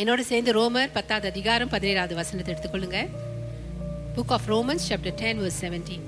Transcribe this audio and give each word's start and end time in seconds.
என்னோட 0.00 0.20
சேர்ந்து 0.28 0.50
ரோமர் 0.56 0.92
பத்தாவது 0.92 1.26
அதிகாரம் 1.30 1.70
பதினேழாவது 1.72 2.14
வசனத்தை 2.18 2.50
எடுத்துக்கொள்ளுங்க. 2.54 2.98
Book 4.16 4.32
of 4.36 4.46
Romans 4.52 4.86
chapter 4.88 5.16
ten 5.22 5.40
verse 5.42 5.58
seventeen 5.64 6.06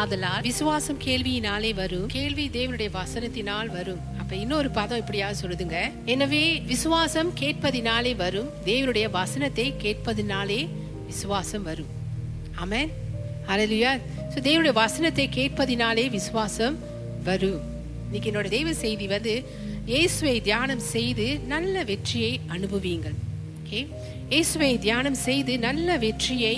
ஆதலால் 0.00 0.44
விசுவாசம் 0.48 1.00
கேள்வியினாலே 1.06 1.70
வரும் 1.80 2.06
கேள்வி 2.14 2.44
தேவனுடைய 2.56 2.90
வசனத்தினால் 2.98 3.70
வரும். 3.78 4.00
அப்ப 4.20 4.32
இன்னொரு 4.42 4.70
பதம் 4.78 5.00
இப்படியா 5.02 5.28
சொல்லுதுங்க. 5.40 5.78
எனவே 6.14 6.42
விசுவாசம் 6.72 7.30
கேட்பதினாலே 7.40 8.12
வரும் 8.24 8.50
தேவனுடைய 8.70 9.08
வசனத்தை 9.18 9.66
கேட்பதினாலே 9.84 10.60
விசுவாசம் 11.10 11.66
வரும். 11.70 11.92
ஆமென் 12.64 12.92
ஹalleluya 13.48 13.92
ஸோ 14.32 14.38
தேவனுடைய 14.48 14.74
வசனத்தை 14.84 15.26
கேட்பதினாலே 15.38 16.04
விசுவாசம் 16.18 16.78
வரும். 17.30 17.60
இன்னைக்கு 18.06 18.30
என்னோட 18.30 18.48
தெய்வ 18.56 18.72
செய்தி 18.84 19.06
வந்து 19.16 19.34
இயேசுவை 19.92 20.40
தியானம் 20.40 20.82
செய்து 20.94 21.26
நல்ல 21.52 21.84
வெற்றியை 21.90 22.32
அனுபவியுங்கள் 22.54 23.16
ஓகே 23.58 23.80
இயேசுவை 24.32 24.78
தியானம் 24.78 25.18
செய்து 25.26 25.52
நல்ல 25.58 25.96
வெற்றியை 26.04 26.56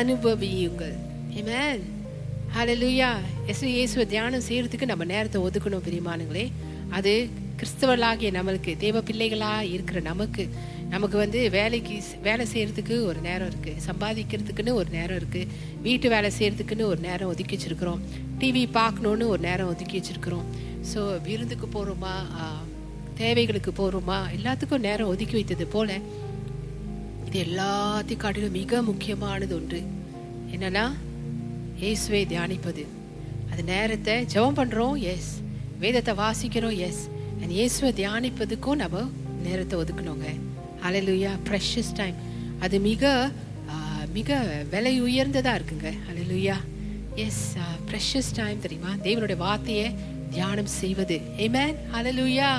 அனுபவியுங்கள். 0.00 0.96
ஆமென் 1.40 1.82
ஹalleluya 2.54 3.10
எஸ் 3.52 3.62
இயேசுவை 3.76 4.06
தியானம் 4.06 4.46
செய்யறதுக்கு 4.48 4.90
நம்ம 4.92 5.04
நேரத்தை 5.04 5.40
ஒதுக்கணும் 5.46 5.84
பெரியமானுங்களே. 5.86 6.44
அது 6.96 7.12
கிறிஸ்தவர்களாகிய 7.58 8.30
நம்மளுக்கு 8.38 8.72
தேவ 8.84 9.02
பிள்ளைகளா 9.08 9.52
இருக்கிற 9.74 10.00
நமக்கு 10.00 10.44
நமக்கு 10.92 11.16
வந்து 11.22 11.40
வேலைக்கு 11.56 11.96
வேலை 12.26 12.44
செய்கிறதுக்கு 12.52 12.94
ஒரு 13.08 13.18
நேரம் 13.26 13.50
இருக்குது 13.50 13.82
சம்பாதிக்கிறதுக்குன்னு 13.88 14.72
ஒரு 14.80 14.88
நேரம் 14.96 15.18
இருக்குது 15.20 15.50
வீட்டு 15.86 16.06
வேலை 16.14 16.30
செய்கிறதுக்குன்னு 16.38 16.90
ஒரு 16.92 17.00
நேரம் 17.08 17.30
ஒதுக்கி 17.32 17.54
வச்சிருக்கிறோம். 17.56 18.00
டிவி 18.40 18.62
பார்க்கணுன்னு 18.78 19.26
ஒரு 19.34 19.42
நேரம் 19.48 19.70
ஒதுக்கி 19.72 19.96
வச்சிருக்கிறோம். 19.98 20.48
ஸோ 20.90 21.00
விருந்துக்கு 21.28 21.68
போகிறோமா 21.76 22.14
தேவைகளுக்கு 23.20 23.72
போகிறோமா 23.78 24.18
எல்லாத்துக்கும் 24.38 24.84
நேரம் 24.88 25.12
ஒதுக்கி 25.12 25.36
வைத்தது 25.38 25.66
போல 25.76 25.98
இது 27.26 27.38
எல்லாத்தையும் 27.46 28.22
காட்டிலும் 28.24 28.56
மிக 28.60 28.82
முக்கியமானது 28.90 29.54
ஒன்று. 29.60 29.80
என்னன்னா 30.54 30.84
இயேசுவை 31.82 32.22
தியானிப்பது. 32.32 32.84
அது 33.50 33.62
நேரத்தை 33.74 34.14
ஜெபம் 34.32 34.58
பண்ணுறோம் 34.60 34.96
எஸ் 35.14 35.32
வேதத்தை 35.82 36.12
வாசிக்கிறோம் 36.22 36.78
எஸ் 36.88 37.02
அண்ட் 37.40 37.54
இயேசுவை 37.58 37.90
தியானிப்பதுக்கும் 38.00 38.80
நம்ம 38.84 39.04
நேரத்தை 39.46 39.76
ஒதுக்கணுங்க. 39.82 40.30
அலையிலுயா 40.88 41.32
ப்ரெஷஸ் 41.48 41.94
டைம் 42.00 42.18
அது 42.66 42.78
மிக 42.90 43.12
மிக 44.18 44.36
விலை 44.72 44.92
உயர்ந்ததாக 45.06 45.58
இருக்குங்க. 45.58 45.88
அலையிலுயா 46.10 46.56
எஸ் 47.24 47.44
ப்ரெஷஸ் 47.88 48.30
டைம் 48.38 48.62
தெரியுமா? 48.64 48.92
தேவனுடைய 49.06 49.38
வார்த்தையை 49.44 49.86
தியானம் 50.34 50.70
செய்வது. 50.80 51.16
ஏமேன் 51.44 51.78
அலலுயா 51.98 52.50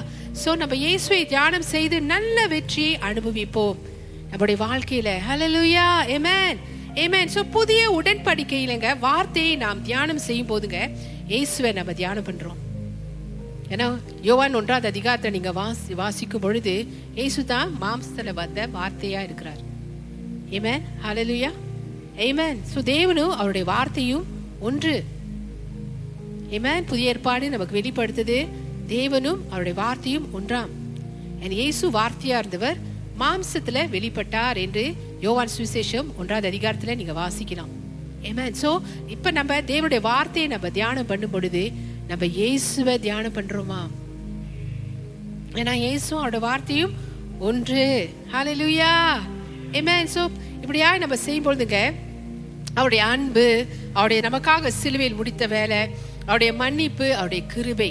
ஸோ 0.41 0.49
நம்ம 0.61 0.77
இயேசுவை 0.85 1.21
தியானம் 1.33 1.67
செய்து 1.73 1.97
நல்ல 2.13 2.47
வெற்றியை 2.53 2.93
அனுபவிப்போம். 3.09 3.79
நம்முடைய 4.31 4.57
வாழ்க்கையில. 4.65 5.09
ஹலலுயா 5.27 5.87
ஏமேன் 6.15 6.59
ஏமேன் 7.03 7.33
ஸோ 7.35 7.43
புதிய 7.57 7.81
உடன்படிக்கையிலங்க 7.99 8.89
வார்த்தையை 9.07 9.53
நாம் 9.65 9.85
தியானம் 9.89 10.25
செய்யும் 10.27 10.51
போதுங்க 10.51 10.79
இயேசுவை 11.33 11.71
நம்ம 11.79 11.93
தியானம் 12.01 12.27
பண்றோம். 12.29 12.59
ஏன்னா 13.73 13.87
யோவான் 14.27 14.57
ஒன்றாவது 14.59 14.87
அதிகாரத்தை 14.93 15.29
நீங்க 15.35 15.51
வாசி 15.59 15.93
வாசிக்கும் 16.01 16.43
பொழுது 16.45 16.73
இயேசு 17.19 17.41
தான் 17.51 17.69
மாம்சத்துல 17.83 18.33
வந்த 18.39 18.67
வார்த்தையா 18.77 19.21
இருக்கிறார். 19.27 19.61
ஏமேன் 20.57 20.85
ஹலலுயா 21.03 21.51
ஏமேன் 22.27 22.59
சோ 22.71 22.79
தேவனும் 22.93 23.33
அவருடைய 23.39 23.65
வார்த்தையும் 23.73 24.25
ஒன்று. 24.69 24.95
ஏமேன் 26.57 26.87
புதிய 26.89 27.11
ஏற்பாடு 27.11 27.53
நமக்கு 27.53 27.77
வெளிப்படுத்துது. 27.79 28.37
தேவனும் 28.95 29.41
அவருடைய 29.51 29.75
வார்த்தையும் 29.83 30.25
ஒன்றாம். 30.39 30.71
என் 31.43 31.55
இயேசு 31.59 31.85
வார்த்தையா 31.99 32.39
இருந்தவர் 32.41 32.79
மாம்சத்துல 33.21 33.85
வெளிப்பட்டார் 33.95 34.59
என்று 34.65 34.83
யோவான் 35.25 35.53
சுவிசேஷம் 35.55 36.09
ஒன்றாவது 36.19 36.49
அதிகாரத்துல 36.51 36.95
நீங்க 36.99 37.15
வாசிக்கலாம். 37.21 37.71
ஏமேன் 38.29 38.59
சோ 38.63 38.71
இப்ப 39.15 39.31
நம்ம 39.39 39.61
தேவனுடைய 39.71 40.01
வார்த்தையை 40.11 40.49
நம்ம 40.55 40.69
தியானம் 40.79 41.09
பண்ணும் 41.13 41.33
பொழுது 41.37 41.63
நம்ம 42.11 42.25
இயேசுவை 42.25 42.99
தியானம் 42.99 43.33
பண்றோமா? 43.33 43.81
ஏன்னா 45.53 45.73
இயேசும் 45.81 46.17
அவரோட 46.21 46.39
வார்த்தையும் 46.39 46.93
ஒன்று. 47.39 47.83
ஹலே 48.31 48.53
லூயா 48.61 48.91
ஏமேன் 49.71 50.09
சோ 50.15 50.29
இப்படியா 50.61 50.97
நம்ம 50.97 51.15
செய்யும் 51.15 51.45
பொழுதுங்க 51.45 51.93
அவருடைய 52.73 53.03
அன்பு 53.05 53.65
அவருடைய 53.93 54.29
நமக்காக 54.29 54.73
சிலுவையில் 54.81 55.15
முடித்த 55.15 55.47
வேலை 55.47 55.79
அவருடைய 56.21 56.53
மன்னிப்பு 56.53 57.07
அவருடைய 57.13 57.45
கிருபை. 57.45 57.89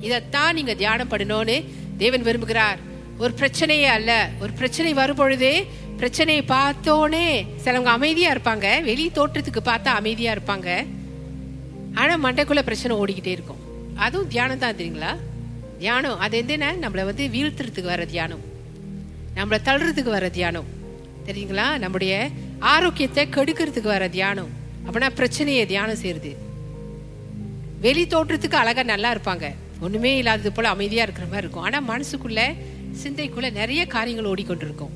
இதைத்தான் 0.00 0.54
நீங்க 0.54 0.74
தியானம் 0.74 1.10
பண்ணணும்னு 1.10 1.64
தேவன் 1.98 2.22
விரும்புகிறார். 2.22 2.78
ஒரு 3.18 3.34
பிரச்சனையே 3.36 3.88
அல்ல. 3.96 4.30
ஒரு 4.40 4.52
பிரச்சனை 4.52 4.94
வரும்பொழுதே 4.94 5.54
பிரச்சனையை 5.96 6.44
பார்த்தோன்னே 6.48 7.26
சிலவங்க 7.64 7.92
அமைதியா 7.96 8.34
இருப்பாங்க. 8.34 8.82
வெளி 8.82 9.10
தோற்றத்துக்கு 9.14 9.62
பார்த்தா 9.64 9.94
அமைதியா 10.02 10.34
இருப்பாங்க. 10.34 10.86
ஆனா 11.94 12.14
மண்டைக்குள்ள 12.24 12.62
பிரச்சனை 12.68 12.96
ஓடிக்கிட்டே 12.96 13.34
இருக்கும். 13.38 13.59
அதுவும் 14.00 14.28
தியானம் 14.28 14.58
தான் 14.58 14.74
தெரியுங்களா? 14.74 15.16
தியானம் 15.78 16.18
அது 16.18 16.36
என்னென்ன 16.36 16.88
நம்மளை 16.88 17.04
வந்து 17.04 17.26
வீழ்த்துறதுக்கு 17.26 17.82
வர 17.82 18.04
தியானம். 18.04 18.40
நம்மளை 19.36 19.58
தள்ளுறதுக்கு 19.64 20.10
வர 20.16 20.28
தியானம். 20.28 20.64
தெரியுங்களா? 21.26 21.78
நம்முடைய 21.78 22.30
ஆரோக்கியத்தை 22.58 23.26
கெடுக்கிறதுக்கு 23.26 23.88
வர 23.94 24.08
தியானம். 24.08 24.48
அப்படின்னா 24.86 25.10
பிரச்சனையை 25.10 25.66
தியானம் 25.66 25.96
செய்யறது. 25.96 26.36
வெளி 27.80 28.04
தோற்றத்துக்கு 28.04 28.52
அழகா 28.52 28.82
நல்லா 28.82 29.14
இருப்பாங்க. 29.14 29.54
ஒண்ணுமே 29.80 30.16
இல்லாதது 30.16 30.52
போல 30.52 30.68
அமைதியா 30.68 31.02
இருக்கிற 31.02 31.26
மாதிரி 31.26 31.46
இருக்கும். 31.46 31.66
ஆனா 31.68 31.78
மனசுக்குள்ள 31.88 32.56
சிந்தைக்குள்ள 33.02 33.52
நிறைய 33.52 33.86
காரியங்கள் 33.86 34.30
ஓடிக்கொண்டிருக்கும். 34.32 34.94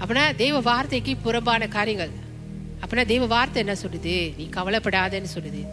அப்படின்னா 0.00 0.36
தெய்வ 0.36 0.60
வார்த்தைக்கு 0.60 1.16
புறம்பான 1.16 1.68
காரியங்கள். 1.68 2.10
அப்படின்னா 2.80 3.06
தெய்வ 3.06 3.26
வார்த்தை 3.26 3.64
என்ன 3.66 3.76
சொல்லுது? 3.82 4.36
நீ 4.36 4.48
கவலைப்படாதன்னு 4.56 5.34
சொல்லுது. 5.34 5.66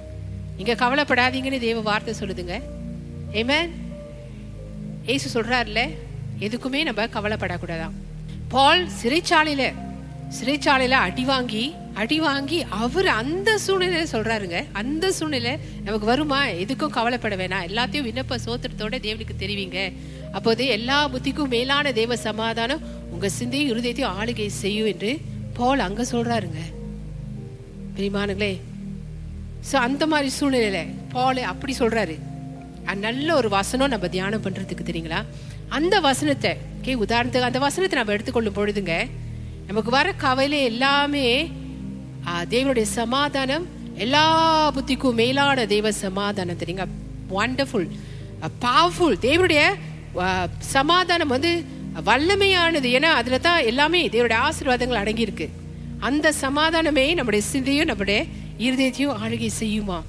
நீங்க 0.56 0.74
கவலைப்படாதீங்கன்னு 0.74 1.60
தேவ 1.60 1.80
வார்த்தை 1.80 2.14
சொல்லுதுங்க. 2.20 2.62
ஏமே 3.34 3.70
ஏசு 5.06 5.28
சொல்றாருல 5.36 5.82
எதுக்குமே 6.40 6.84
நம்ம 6.84 7.06
கவலைப்படக்கூடாதான். 7.06 7.96
பால் 8.48 8.88
சிறைச்சாலையில 9.04 9.74
சிறைச்சாலையில 10.40 10.90
அடி 10.90 11.24
வாங்கி 11.24 11.76
அடி 11.94 12.20
வாங்கி 12.20 12.66
அவர் 12.70 13.08
அந்த 13.08 13.60
சூழ்நிலையில 13.68 14.06
சொல்றாருங்க. 14.12 14.66
அந்த 14.72 15.12
சூழ்நிலை 15.12 15.58
நமக்கு 15.84 16.06
வருமா? 16.06 16.48
எதுக்கும் 16.48 16.96
கவலைப்பட 16.98 17.36
வேணாம். 17.36 17.68
எல்லாத்தையும் 17.68 18.08
விண்ணப்ப 18.08 18.38
சோத்திரத்தோட 18.46 18.96
தேவனுக்கு 19.06 19.36
தெரிவிங்க. 19.40 19.94
அப்போது 20.32 20.66
எல்லா 20.66 21.10
புத்திக்கும் 21.10 21.48
மேலான 21.48 21.92
தேவ 21.92 22.18
சமாதானம் 22.18 22.82
உங்க 23.12 23.30
சிந்தையும் 23.30 23.70
இருதயத்தையும் 23.72 24.14
ஆளுகை 24.22 24.48
செய்யும் 24.48 24.88
என்று 24.88 25.18
பால் 25.54 25.80
அங்க 25.80 26.06
சொல்றாருங்க. 26.12 26.62
பிரிமானுங்களே 27.98 28.60
ஸோ 29.70 29.76
அந்த 29.88 30.04
மாதிரி 30.12 30.30
சூழ்நிலையில் 30.38 30.92
பால் 31.14 31.42
அப்படி 31.52 31.74
சொல்கிறாரு 31.82 32.16
நல்ல 33.06 33.28
ஒரு 33.40 33.50
வசனம் 33.58 33.94
நம்ம 33.94 34.08
தியானம் 34.16 34.44
பண்ணுறதுக்கு 34.46 34.84
தெரியுங்களா? 34.90 35.20
அந்த 35.78 35.96
வசனத்தை 36.08 36.52
ஓகே 36.80 36.94
உதாரணத்துக்கு 37.04 37.50
அந்த 37.50 37.62
வசனத்தை 37.66 37.96
நம்ம 38.00 38.14
எடுத்துக்கொள்ளும் 38.16 38.58
பொழுதுங்க 38.58 38.96
நமக்கு 39.70 39.92
வர 39.98 40.08
கவலை 40.26 40.60
எல்லாமே 40.72 41.26
தேவனுடைய 42.54 42.86
சமாதானம் 43.00 43.66
எல்லா 44.04 44.24
புத்திக்கும் 44.76 45.20
மேலான 45.22 45.66
தெய்வ 45.74 45.92
சமாதானம். 46.06 46.60
தெரியுங்க 46.62 46.86
வண்டர்ஃபுல் 47.36 47.88
பவர்ஃபுல் 48.66 49.18
தேவனுடைய 49.28 49.62
சமாதானம் 50.76 51.34
வந்து 51.36 51.52
வல்லமையானது. 52.10 52.88
ஏன்னா 52.98 53.10
அதில் 53.20 53.46
தான் 53.48 53.68
எல்லாமே 53.72 54.02
தேவனுடைய 54.14 54.40
ஆசீர்வாதங்கள் 54.48 55.02
அடங்கியிருக்கு. 55.04 55.48
அந்த 56.08 56.34
சமாதானமே 56.46 57.06
நம்முடைய 57.20 57.44
சிந்தையும் 57.52 57.90
நம்முடைய 57.92 58.20
இருதயத்தையும் 58.60 59.16
ஆளுகை 59.24 59.50
செய்யுமா? 59.60 60.02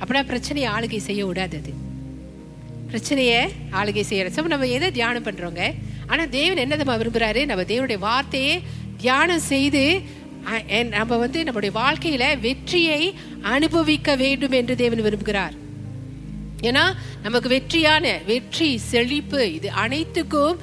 அப்படின்னா 0.00 0.22
பிரச்சனையை 0.22 0.70
ஆளுகை 0.72 0.98
செய்ய 0.98 1.26
விடாது 1.26 1.60
அது. 1.62 1.72
பிரச்சனையை 2.86 3.48
ஆளுகை 3.72 4.02
செய்யற. 4.10 4.28
So, 4.28 4.46
நம்ம 4.46 4.66
எதை 4.66 4.90
தியானம் 4.90 5.24
பண்றோங்க? 5.24 5.74
ஆனா 6.06 6.24
தேவன் 6.24 6.56
என்ன 6.56 6.76
நம்ம 6.76 6.96
விரும்புறாரு? 6.96 7.44
நம்ம 7.44 7.62
தேவனுடைய 7.62 7.98
வார்த்தையை 7.98 8.62
தியானம் 8.96 9.38
செய்து 9.38 10.00
நம்ம 10.90 11.16
வந்து 11.16 11.44
நம்முடைய 11.44 11.80
வாழ்க்கையில 11.80 12.40
வெற்றியை 12.40 13.14
அனுபவிக்க 13.40 14.16
வேண்டும் 14.16 14.50
என்று 14.50 14.76
தேவன் 14.76 15.02
விரும்புகிறார். 15.02 15.54
ஏன்னா 16.62 16.82
நமக்கு 17.22 17.48
வெற்றியான 17.48 18.18
வெற்றி 18.26 18.78
செழிப்பு 18.78 19.54
இது 19.54 19.70
அனைத்துக்கும் 19.70 20.58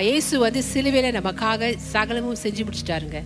இயேசு 0.00 0.38
வந்து 0.38 0.62
சிலுவையில 0.74 1.08
நமக்காக 1.18 1.76
சகலமும் 1.76 2.36
செஞ்சு 2.42 2.66
முடிச்சிட்டாருங்க. 2.66 3.22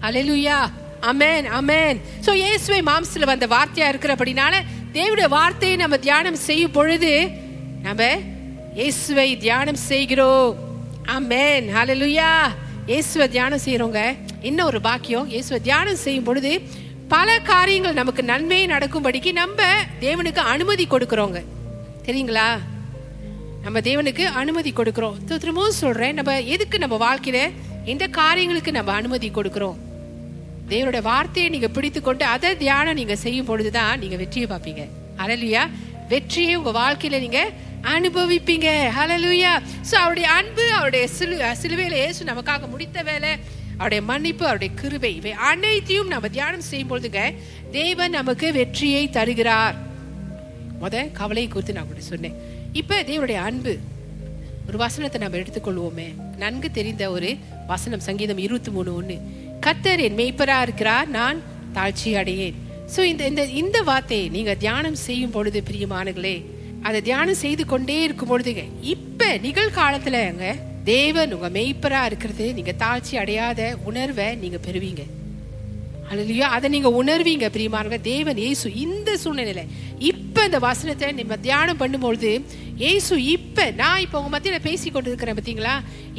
அலையலுயா 0.00 0.70
அமேன் 1.10 1.46
அமேன் 1.58 1.98
சோ 2.26 2.32
இயேசுவை 2.42 2.80
மாம்சத்துல 2.90 3.28
வந்த 3.32 3.46
வார்த்தையா 3.54 3.86
இருக்கிறபடினால 3.92 4.54
தேவனுடைய 4.96 5.28
வார்த்தையை 5.28 5.76
நம்ம 5.82 5.96
தியானம் 6.06 6.38
செய்யும் 6.48 6.74
பொழுது 6.76 7.12
நம்ம 7.86 8.02
இயேசுவை 8.78 9.26
தியானம் 9.44 9.80
செய்கிறோம். 9.90 10.52
அமேன் 11.16 11.66
ஹலலுயா 11.76 12.30
இயேசுவை 12.86 13.26
தியானம் 13.28 13.64
செய்கிறோங்க 13.64 14.00
இன்னும் 14.48 14.66
ஒரு 14.66 14.80
பாக்கியம்? 14.80 15.26
இயேசுவை 15.32 15.60
தியானம் 15.60 16.00
செய்யும் 16.04 16.26
பொழுது 16.28 16.52
பல 17.14 17.38
காரியங்கள் 17.50 17.98
நமக்கு 18.00 18.22
நன்மை 18.30 18.60
நடக்கும்படிக்கு 18.66 19.32
நம்ம 19.32 19.62
தேவனுக்கு 20.04 20.42
அனுமதி 20.54 20.84
கொடுக்குறோங்க. 20.90 21.40
தெரியுங்களா? 22.06 22.48
நம்ம 23.64 23.80
தேவனுக்கு 23.88 24.24
அனுமதி 24.42 24.72
கொடுக்கிறோம். 24.72 25.16
திரும்பவும் 25.42 25.80
சொல்றேன் 25.82 26.14
நம்ம 26.18 26.40
எதுக்கு 26.54 26.78
நம்ம 26.84 26.96
வாழ்க்கையில 27.06 27.40
எந்த 27.92 28.04
காரியங்களுக்கு 28.20 28.72
நம்ம 28.78 28.92
அனுமதி 29.00 29.30
கொடுக்கிறோம்? 29.38 29.76
தேவனுடைய 30.70 31.02
வார்த்தையை 31.02 31.48
நீங்க 31.54 31.68
பிடித்து 31.68 32.00
கொண்டு 32.00 32.24
அதை 32.34 32.50
தியானம் 32.62 32.98
நீங்க 33.00 33.16
செய்யும் 33.24 33.48
பொழுதுதான் 33.50 33.98
நீங்க 34.02 34.16
வெற்றியை 34.22 34.46
பார்ப்பீங்க. 34.50 34.82
அலலுயா 35.22 35.62
வெற்றியை 36.12 36.54
உங்க 36.60 36.72
வாழ்க்கையில 36.80 37.18
நீங்க 37.24 37.40
அனுபவிப்பீங்க. 37.94 38.68
ஹலலுயா 38.98 39.52
சோ 39.88 39.94
அவருடைய 40.02 40.28
அன்பு 40.38 40.64
அவருடைய 40.78 41.04
சிலு 41.16 41.36
சிலுவையில 41.62 41.98
ஏசு 42.06 42.30
நமக்காக 42.30 42.68
முடித்த 42.74 43.02
வேலை 43.10 43.32
அவருடைய 43.72 44.02
மன்னிப்பு 44.10 44.44
அவருடைய 44.48 44.74
கிருபை 44.80 45.12
இவை 45.16 45.32
அனைத்தையும் 45.50 46.12
நம்ம 46.12 46.28
தியானம் 46.36 46.66
செய்யும் 46.68 46.90
பொழுதுங்க 46.90 47.22
தேவன் 47.78 48.16
நமக்கு 48.18 48.46
வெற்றியை 48.58 49.04
தருகிறார். 49.16 49.76
முத 50.82 50.96
கவலையை 51.20 51.48
குறித்து 51.50 51.76
நான் 51.76 51.90
கூட 51.90 52.00
சொன்னேன். 52.12 52.36
இப்ப 52.80 53.02
தேவனுடைய 53.10 53.40
அன்பு 53.48 53.74
ஒரு 54.68 54.78
வசனத்தை 54.84 55.18
நம்ம 55.20 55.38
எடுத்துக்கொள்வோமே. 55.42 56.08
நன்கு 56.42 56.68
தெரிந்த 56.78 57.04
ஒரு 57.16 57.30
வசனம் 57.66 58.06
சங்கீதம் 58.08 58.44
இருபத்தி 58.46 58.70
மூணு 58.76 58.90
ஒன்று 59.00 59.16
கத்தர் 59.64 60.02
என் 60.06 60.18
மேய்ப்பரா 60.20 60.56
இருக்கிறார் 60.66 61.08
நான் 61.08 61.38
தாழ்ச்சி 61.76 62.10
அடையேன். 62.20 62.56
ஸோ 62.94 63.00
இந்த 63.10 63.22
இந்த 63.30 63.42
இந்த 63.60 63.78
வார்த்தையை 63.88 64.26
நீங்கள் 64.36 64.58
தியானம் 64.64 64.98
செய்யும் 65.06 65.34
பொழுது 65.36 65.60
பிரியமானங்களே 65.68 66.36
அதை 66.86 66.98
தியானம் 67.08 67.42
செய்து 67.42 67.62
கொண்டே 67.66 67.96
இருக்கும் 68.06 68.30
பொழுதுங்க 68.30 68.64
இப்போ 68.94 69.28
நிகழ்காலத்தில்ங்க 69.44 70.48
தேவன் 70.92 71.32
உங்க 71.36 71.48
மெய்ப்பராக 71.48 72.08
இருக்கிறது 72.10 72.46
நீங்கள் 72.56 72.80
தாழ்ச்சி 72.82 73.14
அடையாத 73.22 73.60
உணர்வை 73.90 74.26
நீங்கள் 74.42 74.64
பெறுவீங்க. 74.66 75.04
அல்லையா 76.10 76.48
அதை 76.56 76.66
நீங்க 76.74 76.90
உணர்வீங்க 77.02 77.46
பிரியமானங்க 77.54 77.98
தேவன் 78.10 78.40
இயேசு 78.44 78.74
இந்த 78.84 79.10
சூழ்நிலையில. 79.22 79.62
இப்ப 80.10 80.44
இந்த 80.48 80.58
வசனத்தை 80.66 81.08
நம்ம 81.20 81.36
தியானம் 81.46 81.80
பண்ணும்பொழுது 81.82 82.32
ஏசு 82.90 83.14
இப்ப 83.36 83.66
நான் 83.80 84.02
இப்ப 84.04 84.20
உங்க 84.20 84.32
மத்தியில 84.34 84.58
பேசி 84.68 84.90
கொண்டு 84.90 85.10
இருக்கிறேன் 85.10 85.38
பாத்தீங்களா 85.38 85.74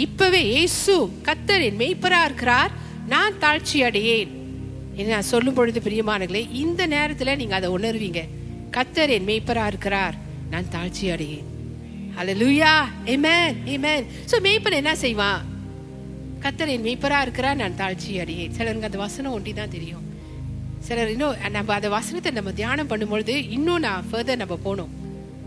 இப்பவே 0.06 0.42
ஏசு 0.62 0.96
கத்தரின் 1.28 1.80
மெய்ப்பராக 1.84 1.84
மெய்ப்பரா 1.84 2.22
இருக்கிறார் 2.30 2.74
நான் 3.14 3.40
தாழ்ச்சி 3.44 3.78
அடையேன் 3.88 4.32
என்று 4.98 5.12
நான் 5.16 5.32
சொல்லும் 5.32 5.58
பொழுது 5.58 5.80
பிரியமானங்களே 5.86 6.42
இந்த 6.64 6.82
நேரத்தில் 6.94 7.38
நீங்கள் 7.42 7.58
அதை 7.60 7.70
உணர்வீங்க. 7.78 8.22
கத்தர் 8.76 9.14
என் 9.16 9.28
மேய்ப்பராக 9.30 9.72
இருக்கிறார் 9.72 10.16
நான் 10.52 10.72
தாழ்ச்சி 10.76 11.06
அடையேன் 11.16 11.50
அல்லேலூயா 12.20 12.72
ஏமேன் 13.14 13.56
ஏமேன் 13.74 14.06
ஸோ 14.32 14.36
மேய்ப்பன் 14.46 14.78
என்ன 14.82 14.92
செய்வான்? 15.04 15.42
கத்தர் 16.44 16.72
என் 16.74 16.86
மேய்ப்பராக 16.88 17.26
இருக்கிறார் 17.26 17.60
நான் 17.62 17.78
தாழ்ச்சி 17.82 18.12
அடையேன் 18.24 18.54
சிலருக்கு 18.58 18.90
அந்த 18.90 19.00
வசனம் 19.06 19.36
ஒண்டி 19.38 19.54
தான் 19.60 19.74
தெரியும். 19.76 20.04
சிலர் 20.88 21.12
இன்னும் 21.14 21.38
நம்ம 21.58 21.74
அந்த 21.76 21.90
வசனத்தை 21.98 22.32
நம்ம 22.38 22.52
தியானம் 22.62 22.90
பண்ணும்பொழுது 22.92 23.36
இன்னும் 23.58 23.84
நான் 23.88 24.08
ஃபர்தர் 24.10 24.42
நம்ம 24.44 24.58
போனோம் 24.66 24.92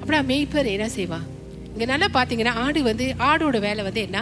அப்படின்னா 0.01 0.23
மேய்ப்பர் 0.31 0.71
என்ன 0.77 0.89
செய்வான்? 0.99 1.27
இங்கே 1.73 1.87
நல்லா 1.93 2.09
பார்த்தீங்கன்னா 2.17 2.55
ஆடு 2.65 2.81
வந்து 2.91 3.09
ஆடோட 3.31 3.59
வேலை 3.67 3.83
வந்து 3.89 4.03
என்ன? 4.09 4.21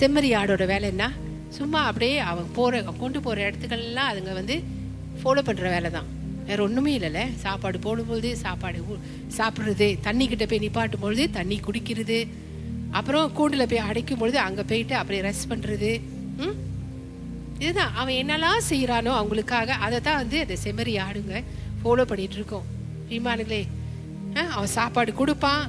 செம்மறி 0.00 0.30
ஆடோட 0.40 0.66
வேலை 0.72 0.88
என்ன? 0.94 1.06
சும்மா 1.50 1.80
அப்படியே 1.82 2.18
அவன் 2.20 2.52
போகிற 2.52 2.82
கொண்டு 2.98 3.20
போகிற 3.20 3.50
இடத்துக்கள்லாம் 3.50 4.10
அதுங்க 4.10 4.32
வந்து 4.32 4.56
ஃபாலோ 5.20 5.42
பண்ணுற 5.42 5.68
வேலை 5.70 5.90
தான் 5.90 6.08
வேறு 6.44 6.62
ஒன்றுமே 6.62 6.98
இல்லைல்ல. 6.98 7.20
சாப்பாடு 7.36 7.78
போடும்பொழுது 7.78 8.32
சாப்பாடு 8.32 8.80
சாப்பிட்றது 9.36 9.88
தண்ணிக்கிட்ட 10.02 10.44
தண்ணி 10.44 10.46
போய் 10.46 10.64
நிப்பாட்டும் 10.64 10.98
பொழுது 10.98 11.30
தண்ணி 11.30 11.60
குடிக்கிறது. 11.60 12.18
அப்புறம் 12.90 13.32
கூண்டில் 13.32 13.68
போய் 13.68 13.86
அடைக்கும் 13.88 14.18
பொழுது 14.18 14.38
அங்கே 14.38 14.62
போயிட்டு 14.62 14.94
அப்படியே 14.94 15.22
ரெஸ்ட் 15.22 15.50
பண்ணுறது 15.50 15.90
ம்? 16.38 16.54
இதுதான். 17.58 17.92
அவன் 17.94 18.14
என்னெல்லாம் 18.14 18.62
செய்கிறானோ 18.70 19.12
அவங்களுக்காக 19.20 19.68
அதை 19.78 20.00
தான் 20.00 20.16
வந்து 20.16 20.40
அந்த 20.40 20.56
செம்மறி 20.64 20.94
ஆடுங்க 21.06 21.34
ஃபாலோ 21.82 22.04
பண்ணிகிட்ருக்கோம் 22.04 22.66
இருக்கோம் 22.66 22.66
விமானங்களே 23.10 23.62
அவன் 24.50 24.66
சாப்பாடு 24.68 25.14
கொடுப்பான். 25.14 25.64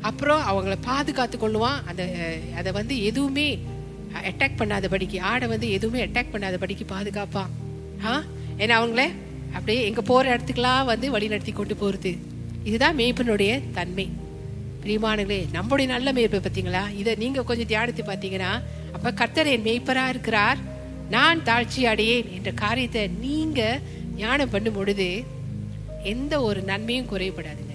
அப்புறம் 0.00 0.42
அவங்கள 0.42 0.76
பாதுகாத்து 0.80 1.38
கொள்ளுவான். 1.38 1.78
அந்த 1.86 2.02
அதை 2.56 2.72
வந்து 2.72 3.02
எதுவுமே 3.02 3.48
அட்டாக் 4.22 4.58
பண்ணாதபடிக்கு. 4.58 5.20
ஆடை 5.22 5.48
வந்து 5.48 5.70
எதுவுமே 5.70 6.00
அட்டாக் 6.04 6.32
பண்ணாதபடிக்கு 6.32 6.84
பாதுகாப்பான் 6.88 7.50
ஆ? 8.04 8.14
ஏன்னா 8.58 8.74
அவங்கள 8.78 9.02
அப்படியே 9.54 9.80
எங்கே 9.84 10.02
போகிற 10.02 10.34
இடத்துக்குலாம் 10.34 10.84
வந்து 10.84 11.10
வழி 11.10 11.28
நடத்தி 11.28 11.52
கொண்டு 11.52 11.76
போகிறது 11.76 12.12
இதுதான் 12.64 12.96
மேய்ப்பனுடைய 12.98 13.52
தன்மை. 13.72 14.06
பிரியமானங்களே 14.82 15.46
நம்முடைய 15.52 15.86
நல்ல 15.92 16.12
மேய்ப்பை 16.12 16.40
பார்த்தீங்களா? 16.40 16.82
இதை 16.92 17.14
நீங்கள் 17.14 17.44
கொஞ்சம் 17.44 17.68
தியானித்து 17.68 18.02
பார்த்தீங்கன்னா 18.04 18.50
அப்போ 18.92 19.12
கர்த்தர் 19.12 19.46
என் 19.46 19.66
மேய்ப்பராக 19.66 20.08
இருக்கிறார் 20.08 20.58
நான் 21.10 21.42
தாழ்ச்சி 21.42 21.82
அடையேன் 21.86 22.28
என்ற 22.32 22.52
காரியத்தை 22.54 23.08
நீங்கள் 23.20 23.82
தியானம் 24.16 24.50
பண்ணும் 24.50 24.74
பொழுது 24.74 25.08
எந்த 26.04 26.40
ஒரு 26.40 26.62
நன்மையும் 26.62 27.10
குறையப்படாதுங்க 27.10 27.66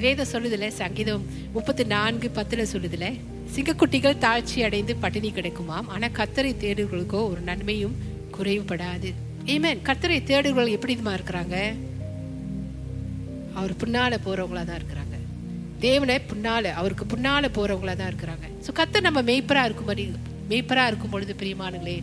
வேதம் 0.00 0.30
சொல்லுதில்ல 0.32 0.68
சங்கீதம் 0.76 1.24
முப்பத்தி 1.52 1.84
நான்கு 1.86 2.30
பத்தில் 2.30 2.70
சொல்லுதில்லை 2.72 3.10
சிங்கக்குட்டிகள் 3.52 4.22
தாழ்ச்சி 4.24 4.62
அடைந்து 4.62 4.96
பட்டினி 4.96 5.30
கிடைக்குமாம். 5.30 5.86
ஆனா 5.86 6.06
கத்தரை 6.06 6.52
தேடுகளுக்கோ 6.62 7.20
ஒரு 7.30 7.40
நன்மையும் 7.40 7.96
குறைவுபடாது. 8.36 9.10
ஏமேன் 9.46 9.82
கத்தரை 9.88 10.22
தேடுகள் 10.22 10.66
எப்படி 10.66 10.94
இதுமா 10.96 11.12
இருக்கிறாங்க? 11.18 11.56
அவர் 13.54 13.74
பின்னால 13.82 14.18
போறவங்களா 14.26 14.64
தான் 14.64 14.78
இருக்கிறாங்க. 14.80 15.16
தேவனை 15.78 16.20
பின்னால 16.32 16.72
அவருக்கு 16.72 17.04
பின்னால 17.04 17.48
போறவங்களா 17.54 17.94
தான் 17.96 18.10
இருக்கிறாங்க. 18.12 18.46
ஸோ 18.66 18.70
கத்த 18.80 19.00
நம்ம 19.00 19.22
மெய்ப்பரா 19.22 19.64
இருக்கும் 19.64 19.86
மாதிரி 19.86 20.12
மெய்ப்பரா 20.48 20.86
இருக்கும் 20.86 21.10
பொழுது 21.10 21.34
பிரியமானங்களே 21.40 22.02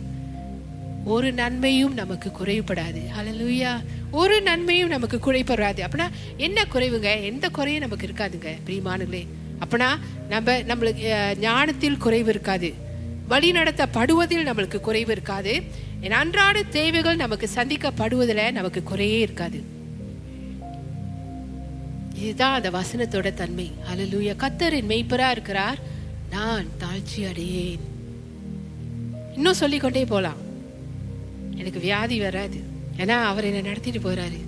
ஒரு 1.04 1.32
நன்மையும் 1.32 1.94
நமக்கு 1.94 2.28
குறைவுபடாது. 2.28 3.00
ஹalleluya 3.16 3.70
ஒரு 4.10 4.42
நன்மையும் 4.42 4.88
நமக்கு 4.88 5.16
குறைபடாது 5.16 5.80
அப்படின்னா 5.86 6.08
என்ன 6.36 6.64
குறைவுங்க? 6.72 7.22
எந்த 7.22 7.48
குறையும் 7.48 7.82
நமக்கு 7.82 8.06
இருக்காதுங்க 8.06 8.50
பிரியமானங்களே 8.66 9.26
அப்படின்னா 9.64 9.98
நம்ம 10.28 10.52
நம்மளுக்கு 10.52 11.36
ஞானத்தில் 11.38 11.96
குறைவு 11.96 12.30
இருக்காது. 12.30 12.72
வழி 13.28 13.52
நடத்தப்படுவதில் 13.52 14.44
நம்மளுக்கு 14.44 14.80
குறைவு 14.80 15.12
இருக்காது. 15.12 15.62
என் 16.00 16.12
அன்றாட 16.12 16.62
தேவைகள் 16.62 17.16
நமக்கு 17.16 17.50
சந்திக்கப்படுவதில் 17.54 18.50
நமக்கு 18.50 18.82
குறையே 18.82 19.20
இருக்காது. 19.20 19.62
இதுதான் 22.14 22.62
அந்த 22.62 22.70
வசனத்தோட 22.70 23.34
தன்மை. 23.34 23.72
அலலூய 23.92 24.36
கத்தரின் 24.36 24.86
மெய்ப்பரா 24.86 25.30
இருக்கிறார். 25.30 25.78
நான் 26.30 26.66
தாழ்ச்சி 26.80 27.20
அடையேன். 27.20 27.78
இன்னும் 29.34 29.54
சொல்லிக்கொண்டே 29.54 30.04
போலாம். 30.04 30.36
எனக்கு 31.56 31.80
வியாதி 31.80 32.18
வராது. 32.18 32.60
ஏன்னா 32.96 33.08
அவர் 33.08 33.44
என்னை 33.44 33.60
நடத்திட்டு 33.60 34.10
போறாரு. 34.10 34.40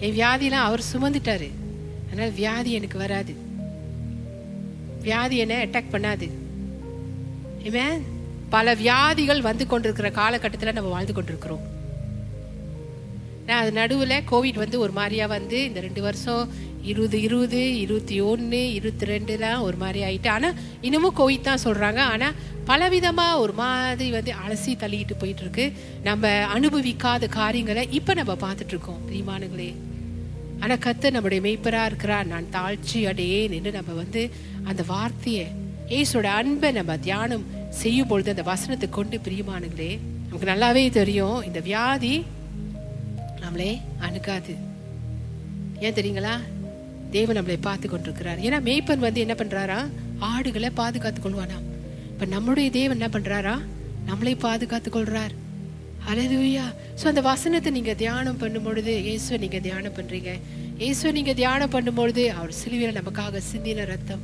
என் 0.00 0.16
வியாதிலாம் 0.16 0.50
அவர் 0.50 0.82
சுமந்துட்டாரு. 0.92 1.50
அதனால 2.06 2.28
வியாதி 2.34 2.72
எனக்கு 2.72 2.98
வராது. 2.98 3.48
வியாதி 5.02 5.36
என்ன 5.36 5.56
அட்டாக் 5.64 5.92
பண்ணாது. 5.92 6.28
ஏமே 7.68 7.84
பல 8.54 8.74
வியாதிகள் 8.74 9.40
வந்து 9.40 9.66
கொண்டிருக்கிற 9.66 10.10
காலகட்டத்தில் 10.10 10.72
நம்ம 10.72 10.90
வாழ்ந்து 10.90 11.12
கொண்டிருக்கிறோம். 11.12 11.66
நான் 13.46 13.60
அது 13.60 13.72
நடுவில் 13.72 14.16
கோவிட் 14.30 14.62
வந்து 14.64 14.78
ஒரு 14.78 14.92
மாதிரியா 14.92 15.26
வந்து 15.26 15.64
இந்த 15.64 15.80
ரெண்டு 15.80 16.02
வருஷம் 16.02 16.48
இருபது 16.82 17.20
இருபது 17.20 17.78
இருபத்தி 17.78 18.20
ஒன்று 18.20 18.72
இருபத்தி 18.72 19.06
ரெண்டுலாம் 19.06 19.60
ஒரு 19.60 19.76
மாதிரி 19.76 20.00
ஆயிட்டு. 20.08 20.28
ஆனால் 20.28 20.58
இன்னமும் 20.80 21.16
கோவிட் 21.16 21.48
தான் 21.48 21.64
சொல்கிறாங்க 21.64 21.98
ஆனால் 21.98 22.36
பலவிதமாக 22.66 23.38
ஒரு 23.38 23.52
மாதிரி 23.52 24.10
வந்து 24.10 24.34
அலசி 24.44 24.74
தள்ளிக்கிட்டு 24.82 25.18
போயிட்டு 25.18 25.44
இருக்கு. 25.46 25.72
நம்ம 26.02 26.28
அனுபவிக்காத 26.28 27.28
காரியங்களை 27.28 27.88
இப்போ 27.90 28.14
நம்ம 28.14 28.32
பார்த்துட்ருக்கோம் 28.32 29.00
இருக்கோம். 29.08 29.89
ஆனால் 30.60 30.82
கத்து 30.84 31.10
நம்முடைய 31.10 31.40
மெய்ப்பராக 31.46 31.90
இருக்கிறார். 31.90 32.26
நான் 32.26 32.52
தாழ்ச்சி 32.52 32.98
அடையேன் 33.10 33.54
என்று 33.58 33.70
நம்ம 33.72 33.92
வந்து 33.92 34.30
அந்த 34.62 34.82
வார்த்தையை 34.86 35.46
ஏசோட 35.98 36.26
அன்பை 36.40 36.72
நம்ம 36.72 36.98
தியானம் 36.98 37.46
செய்யும் 37.68 38.06
பொழுது 38.06 38.30
அந்த 38.30 38.42
வசனத்தை 38.42 38.88
கொண்டு 38.88 39.16
பிரியுமானுங்களே 39.16 39.92
நமக்கு 40.28 40.50
நல்லாவே 40.52 40.90
தெரியும் 40.90 41.42
இந்த 41.42 41.60
வியாதி 41.60 42.24
நம்மளே 43.40 43.80
அணுகாது. 43.98 44.54
ஏன் 45.80 45.94
தெரியுங்களா? 45.94 46.34
தேவன் 47.10 47.36
நம்மளை 47.36 47.56
பார்த்து 47.60 47.88
கொண்டிருக்கிறார். 47.88 48.38
ஏன்னா 48.38 48.58
மேய்ப்பன் 48.68 49.04
வந்து 49.06 49.20
என்ன 49.20 49.34
பண்றாரா? 49.38 49.78
ஆடுகளை 50.18 50.70
பாதுகாத்து 50.70 51.20
கொள்வானா 51.20 51.58
இப்ப 52.12 52.24
நம்முடைய 52.24 52.70
தேவன் 52.70 53.00
என்ன 53.00 53.10
பண்றாரா? 53.18 53.54
நம்மளை 54.10 54.34
பாதுகாத்து 54.38 54.90
கொள்றார். 54.90 55.34
அலலுயா 56.08 56.66
ஸோ 57.00 57.04
அந்த 57.10 57.22
வசனத்தை 57.30 57.70
நீங்கள் 57.76 57.98
தியானம் 58.02 58.40
பண்ணும்பொழுது 58.42 58.92
இயேசுவை 59.06 59.38
நீங்கள் 59.44 59.64
தியானம் 59.66 59.96
பண்ணுறீங்க 59.98 60.30
இயேசுவை 60.82 61.10
நீங்கள் 61.18 61.38
தியானம் 61.40 61.72
பண்ணும்பொழுது 61.74 62.22
அவர் 62.38 62.52
சிலுவையில் 62.60 62.98
நமக்காக 63.00 63.42
சிந்தின 63.50 63.86
ரத்தம். 63.92 64.22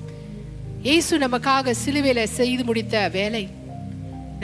இயேசு 0.86 1.18
நமக்காக 1.24 1.74
சிலுவையில் 1.82 2.32
செய்து 2.38 2.62
முடித்த 2.68 2.96
வேலை. 3.18 3.44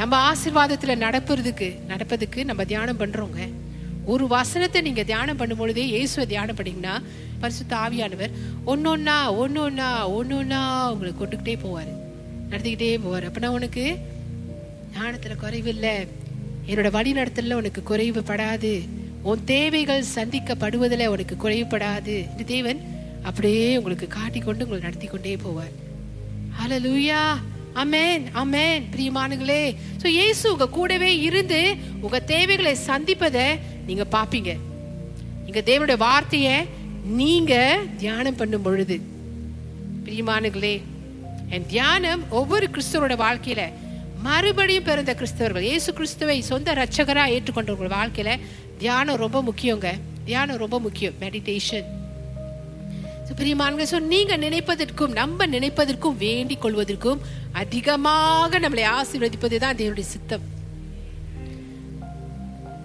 நம்ம 0.01 0.15
ஆசிர்வாதத்தில் 0.31 1.03
நடப்புறதுக்கு 1.05 1.69
நடப்பதுக்கு 1.91 2.41
நம்ம 2.51 2.65
தியானம் 2.73 3.01
பண்ணுறோங்க 3.03 3.41
ஒரு 4.13 4.25
வசனத்தை 4.37 4.81
நீங்கள் 4.89 5.09
தியானம் 5.11 5.41
பண்ணும்பொழுதே 5.41 5.85
இயேசுவை 5.95 6.25
தியானம் 6.33 6.59
பண்ணிங்கன்னா 6.59 6.95
பரிசுத்த 7.43 7.75
ஆவியானவர் 7.85 8.33
ஒன்னொன்னா 8.73 9.17
ஒன்னொன்னா 9.43 9.91
ஒன்னொன்னா 10.19 10.61
உங்களை 10.93 11.13
கொண்டுக்கிட்டே 11.21 11.57
போவார். 11.65 11.93
நடத்திக்கிட்டே 12.51 12.91
போவார். 13.05 13.27
அப்படின்னா 13.29 13.53
உனக்கு 13.59 13.85
ஞானத்துல 14.97 15.37
குறைவில்லை. 15.45 15.95
என்னோட 16.67 16.91
வழி 16.91 17.13
நடத்தல 17.13 17.53
உனக்கு 17.53 17.83
குறைவுபடாது 17.91 18.89
உன் 19.23 19.45
தேவைகள் 19.45 20.05
சந்திக்கப்படுவதில் 20.15 21.07
உனக்கு 21.07 21.37
குறைவுபடாது 21.37 22.31
இந்த 22.31 22.43
தேவன் 22.47 22.81
அப்படியே 23.23 23.77
உங்களுக்கு 23.77 24.07
காட்டிக்கொண்டு 24.07 24.65
உங்களை 24.65 24.83
நடத்தி 24.83 25.07
கொண்டே 25.07 25.37
போவார். 25.37 25.73
ஹalleluya 26.61 27.37
அமேன் 27.75 28.23
அமேன் 28.35 28.83
பிரியமானுங்களே 28.97 29.77
ஸோ 30.03 30.07
இயேசு 30.07 30.53
உங்க 30.53 30.69
கூடவே 30.69 31.21
இருந்து 31.21 31.77
உங்க 32.01 32.21
தேவைகளை 32.21 32.77
சந்திப்பதை 32.87 33.59
நீங்க 33.87 34.05
பாப்பீங்க 34.11 34.57
இங்க 35.47 35.61
தேவனுடைய 35.61 35.97
வார்த்தையை 35.97 36.67
நீங்க 37.05 37.79
தியானம் 37.97 38.37
பண்ணும் 38.37 38.63
பொழுது. 38.63 39.01
பிரியமானுங்களே 40.05 40.83
என் 41.51 41.67
தியானம் 41.67 42.31
ஒவ்வொரு 42.31 42.69
கிறிஸ்தவனோட 42.71 43.17
வாழ்க்கையில 43.17 43.73
மறுபடியும் 44.27 44.85
பிறந்த 44.85 45.15
கிறிஸ்தவர்கள் 45.15 45.69
இயேசு 45.71 45.93
கிறிஸ்துவை 45.93 46.41
சொந்த 46.41 46.75
ரட்சகராக 46.75 47.33
ஏற்றுக்கொண்டவர்கள் 47.37 47.97
வாழ்க்கையில 47.99 48.41
தியானம் 48.79 49.21
ரொம்ப 49.25 49.43
முக்கியங்க. 49.43 49.89
தியானம் 50.25 50.57
ரொம்ப 50.57 50.79
முக்கியம். 50.79 51.19
மெடிடேஷன் 51.21 51.89
பிரியமானங்க 53.41 53.85
ஸோ 53.91 53.99
நீங்க 54.01 54.37
நினைப்பதற்கும் 54.37 55.13
நம்ம 55.19 55.47
நினைப்பதற்கும் 55.47 56.17
வேண்டிக் 56.17 56.63
கொள்வதற்கும் 56.65 57.21
அதிகமாக 57.53 58.59
நம்மளை 58.59 58.85
ஆசீர்வதிப்பது 58.99 59.57
தான் 59.57 59.77
தேவனுடைய 59.77 60.09
சித்தம். 60.15 60.45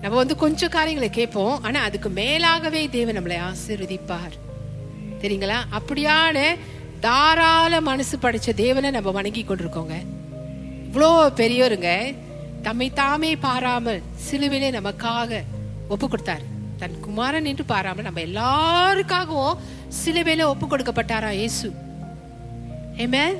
நம்ம 0.01 0.15
வந்து 0.17 0.35
கொஞ்சம் 0.35 0.69
காரியங்களை 0.69 1.09
கேட்போம் 1.09 1.63
ஆனா 1.63 1.79
அதுக்கு 1.83 2.09
மேலாகவே 2.09 2.89
தேவன் 2.89 3.17
நம்மளை 3.19 3.39
ஆசீர்வதிப்பார். 3.49 4.35
தெரியுங்களா? 5.21 5.59
அப்படியான 5.79 6.55
தாராள 6.99 7.81
மனசு 7.81 8.17
படைச்ச 8.17 8.53
தேவனை 8.53 8.91
நம்ம 8.91 9.11
வணங்கி 9.11 9.43
கொண்டிருக்கோங்க. 9.43 9.97
இவ்வளோ 10.97 11.31
பெரியவருங்க 11.39 11.89
தம்மை 12.61 12.93
தாமே 12.93 13.35
பாராமல் 13.35 13.99
சிலுவிலே 14.25 14.69
நமக்காக 14.77 15.41
ஒப்பு 15.87 16.05
கொடுத்தாரு. 16.07 16.45
தன் 16.77 16.99
குமாரன் 16.99 17.45
என்று 17.45 17.63
பாராமல் 17.65 18.07
நம்ம 18.07 18.21
எல்லாருக்காகவும் 18.21 19.59
சிலுவையில 19.97 20.47
ஒப்பு 20.53 20.65
கொடுக்கப்பட்டாரா 20.67 21.29
இயேசு. 21.29 21.67
Amen? 23.03 23.35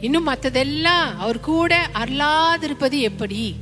இன்னும் 0.00 0.28
மற்றதெல்லாம் 0.28 1.04
அவர் 1.18 1.40
கூட 1.40 1.88
அருளாதிருப்பது 1.92 2.98
எப்படி? 3.00 3.56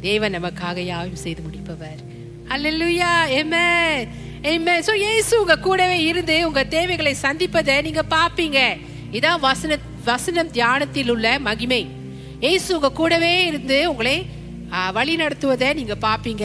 தேவன் 0.00 0.34
நமக்காக 0.34 0.78
யாவும் 0.78 1.22
செய்து 1.24 1.42
முடிப்பவர். 1.42 2.00
அல்லேலூயா 2.48 3.12
ஆமென் 3.40 4.08
ஆமென் 4.42 4.84
சோ 4.88 4.94
இயேசு 4.94 5.40
உங்க 5.40 5.58
கூடவே 5.58 6.04
இருந்து 6.04 6.46
உங்க 6.46 6.64
தேவைகளை 6.64 7.14
சந்திப்பதை 7.22 7.82
நீங்க 7.82 8.04
பாப்பீங்க 8.16 8.76
இதான் 9.12 9.40
வசன 9.40 9.78
வசனம் 10.10 10.50
தியானத்தில் 10.56 11.10
உள்ள 11.14 11.26
மகிமை. 11.46 11.82
ஏசு 12.50 12.68
உங்க 12.76 12.90
கூடவே 13.00 13.32
இருந்து 13.50 13.78
உங்களை 13.90 14.16
வழி 14.96 15.14
நடத்துவதை 15.22 15.68
நீங்க 15.78 15.94
பாப்பீங்க. 16.06 16.44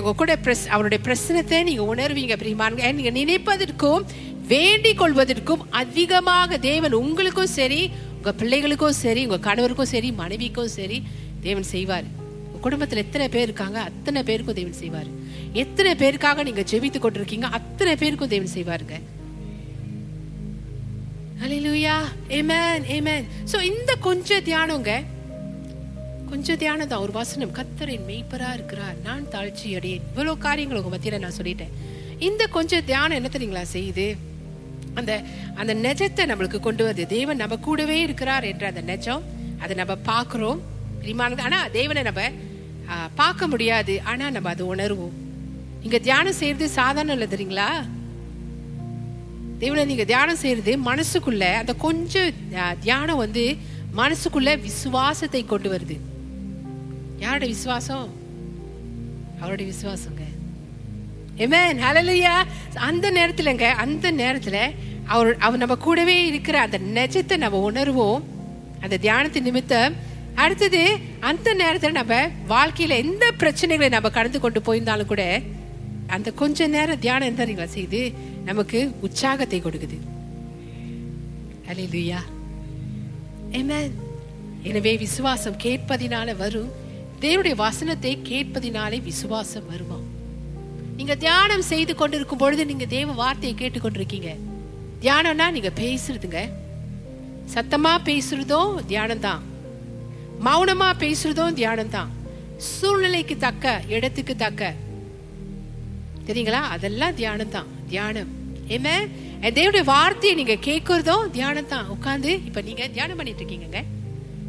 உங்க 0.00 0.12
கூட 0.20 0.32
பிரஸ் 0.44 0.66
அவருடைய 0.74 1.00
பிரசனத்தை 1.06 1.58
நீங்க 1.68 1.82
உணர்வீங்க 1.92 2.36
பிரியமான 2.42 2.90
நீங்க 2.98 3.12
நினைப்பதற்கும் 3.20 4.04
வேண்டிக் 4.52 5.00
கொள்வதற்கும் 5.00 5.62
அதிகமாக 5.82 6.58
தேவன் 6.68 6.94
உங்களுக்கும் 7.02 7.54
சரி 7.58 7.80
உங்க 8.16 8.32
பிள்ளைகளுக்கும் 8.40 8.98
சரி 9.04 9.22
உங்க 9.26 9.38
கணவருக்கும் 9.48 9.92
சரி 9.94 10.10
மனைவிக்கும் 10.20 10.72
சரி 10.78 10.98
தேவன் 11.46 11.68
செய்வார். 11.74 12.06
உங்க 12.52 12.62
குடும்பத்துல 12.66 13.02
எத்தனை 13.06 13.26
பேர் 13.34 13.46
இருக்காங்க? 13.48 13.78
அத்தனை 13.90 14.20
பேருக்கும் 14.28 14.58
தேவன் 14.60 14.78
செய்வார். 14.82 15.08
எத்தனை 15.62 15.92
பேருக்காக 16.02 16.44
நீங்க 16.48 16.64
ஜெபித்து 16.70 17.00
கொண்டிருக்கீங்க? 17.04 17.48
அத்தனை 17.58 17.94
பேருக்கும் 18.02 18.32
தேவன் 18.34 18.54
செய்வாருங்க. 18.56 18.96
ஹalleluya 21.40 21.94
ஏமேன் 22.36 22.84
ஏமேன் 22.96 23.24
சோ 23.50 23.56
இந்த 23.70 23.92
கொஞ்ச 24.06 24.38
தியானங்க 24.48 24.92
கொஞ்ச 26.28 26.54
தியானம் 26.60 26.90
தான் 26.90 27.02
ஒரு 27.04 27.12
வசனம். 27.18 27.52
கத்தரின் 27.56 28.06
மெய்ப்பரா 28.10 28.48
இருக்கிறார். 28.56 28.94
நான் 29.06 29.24
தாழ்ச்சி 29.34 29.66
அடையேன். 29.78 30.04
இவ்வளவு 30.12 30.42
காரியங்கள் 30.46 30.78
உங்க 30.80 30.90
மத்தியில 30.94 31.18
நான் 31.24 31.36
சொல்லிட்டேன். 31.38 31.72
இந்த 32.28 32.42
கொஞ்ச 32.56 32.80
தியானம் 32.90 33.18
என்ன 33.18 33.28
தெரியுங்களா 33.34 33.64
செய்யுது? 33.74 34.06
அந்த 34.98 35.12
அந்த 35.60 35.72
நெஜத்தை 35.84 36.24
நம்மளுக்கு 36.30 36.60
கொண்டு 36.66 36.82
வருது. 36.86 37.04
தேவன் 37.16 37.40
நம்ம 37.42 37.58
கூடவே 37.66 37.98
இருக்கிறார் 38.06 38.46
என்ற 38.52 38.64
அந்த 38.72 38.82
நெஜம் 38.90 39.26
அதை 39.62 39.74
நம்ம 39.82 39.96
பார்க்கிறோம். 40.10 40.60
பிரியமானது 41.02 41.46
ஆனா 41.48 41.60
தேவனை 41.78 42.04
நம்ம 42.08 42.22
பார்க்க 43.20 43.46
முடியாது. 43.54 43.96
ஆனா 44.12 44.24
நம்ம 44.36 44.50
அதை 44.54 44.66
உணர்வோம். 44.74 45.14
இங்க 45.86 45.98
தியானம் 46.08 46.38
செய்யறது 46.40 46.68
சாதாரண 46.80 47.16
இல்லை 47.18 47.28
தெரியுங்களா? 47.34 47.70
தேவனை 49.58 49.84
நீங்க 49.84 50.04
தியானம் 50.04 50.36
செய்யறது 50.36 50.78
மனசுக்குள்ள 50.78 51.54
அந்த 51.54 51.74
கொஞ்சம் 51.74 52.30
தியானம் 52.80 53.16
வந்து 53.16 53.56
மனசுக்குள்ள 53.96 54.60
விசுவாசத்தை 54.60 55.44
கொண்டு 55.44 55.80
வருது. 55.80 55.96
யாரோட 57.18 57.46
விசுவாசம்? 57.46 58.12
அவருடைய 59.40 59.72
விசுவாசங்க. 59.72 60.22
Amen. 61.38 61.78
Hallelujah. 61.78 62.44
அந்த 62.74 63.10
நேரத்துலங்க 63.10 63.62
அந்த 63.62 64.12
நேரத்துல 64.12 64.74
அவர் 65.04 65.36
அவர் 65.38 65.58
நம்ம 65.58 65.76
கூடவே 65.76 66.26
இருக்கிற 66.26 66.60
அந்த 66.60 66.78
நெஜத்தை 66.78 67.36
நம்ம 67.36 67.70
உணர்வோம். 67.70 68.22
அந்த 68.82 68.98
தியானத்தின் 69.02 69.42
நிமித்தம். 69.42 69.94
அடுத்தது 70.34 70.98
அந்த 71.20 71.54
நேரத்துல 71.54 71.90
நம்ம 71.90 72.28
வாழ்க்கையில 72.48 72.88
எந்த 72.88 73.32
பிரச்சனைகளை 73.38 73.88
நம்ம 73.88 74.10
கடந்து 74.10 74.40
கொண்டு 74.40 74.60
போயிருந்தாலும் 74.60 75.06
கூட 75.06 75.40
அந்த 76.14 76.28
கொஞ்ச 76.40 76.66
நேரம் 76.76 77.02
தியானம் 77.04 77.28
என்ன 77.28 77.40
தெரியுங்களா 77.40 77.74
செய்து 77.76 78.00
நமக்கு 78.48 78.80
உற்சாகத்தை 79.06 79.60
கொடுக்குது. 79.62 79.98
Hallelujah. 81.68 82.24
Amen. 83.58 83.86
எனவே 84.68 84.92
விசுவாசம் 85.04 85.56
கேட்பதினால 85.62 86.36
வரும். 86.42 86.72
தேவனுடைய 87.20 87.54
வசனத்தை 87.56 88.12
கேட்பதினாலே 88.30 88.98
விசுவாசம் 89.02 89.68
வருமா? 89.70 89.98
நீங்க 90.98 91.14
தியானம் 91.24 91.64
செய்து 91.70 91.94
கொண்டிருக்கும் 91.94 92.42
பொழுது 92.42 92.62
நீங்க 92.70 92.86
தேவ 92.96 93.12
வார்த்தையை 93.22 93.54
கேட்டுக்கொண்டிருக்கீங்க. 93.60 94.30
தியானம்னா 95.04 95.46
நீங்க 95.56 95.72
பேசுறதுங்க. 95.82 96.40
சத்தமா 97.54 97.94
பேசுறதும் 98.08 98.74
தியானம் 98.90 99.24
தான் 99.26 99.42
மௌனமா 100.46 100.90
பேசுறதும் 101.02 101.58
தியானம் 101.60 101.94
தான் 101.96 102.10
சூழ்நிலைக்கு 102.56 103.36
தக்க 103.46 103.82
இடத்துக்கு 103.96 104.36
தக்க 104.36 104.62
தெரியுங்களா? 106.28 106.60
அதெல்லாம் 106.76 107.14
தியானம். 107.20 107.52
தான் 107.56 107.70
தியானம் 107.92 108.30
என்ன 108.76 108.88
தேவனுடைய 109.56 109.84
வார்த்தையை 109.84 110.34
நீங்க 110.40 110.54
கேட்கறதும் 110.68 111.24
தியானம் 111.36 111.70
தான் 111.72 111.90
உட்காந்து 111.94 112.30
இப்ப 112.48 112.60
நீங்க 112.68 112.84
தியானம் 112.96 113.18
பண்ணிட்டு 113.18 113.42
இருக்கீங்க 113.42 113.80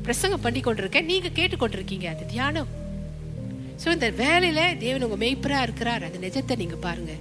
பிரசங்கம் 0.05 0.43
பண்ணி 0.45 0.59
கொண்டிருக்க 0.59 1.01
நீங்க 1.11 1.29
கேட்டு 1.39 1.55
கொண்டிருக்கீங்க 1.55 2.07
அது 2.13 2.25
தியானம். 2.33 2.69
சோ 3.83 3.87
இந்த 3.95 4.07
வேலையில 4.23 4.61
தேவன் 4.83 5.05
உங்க 5.07 5.17
மெய்ப்பரா 5.25 5.59
இருக்கிறார். 5.61 6.03
அந்த 6.07 6.19
நிஜத்தை 6.25 6.55
நீங்க 6.61 6.77
பாருங்க. 6.85 7.13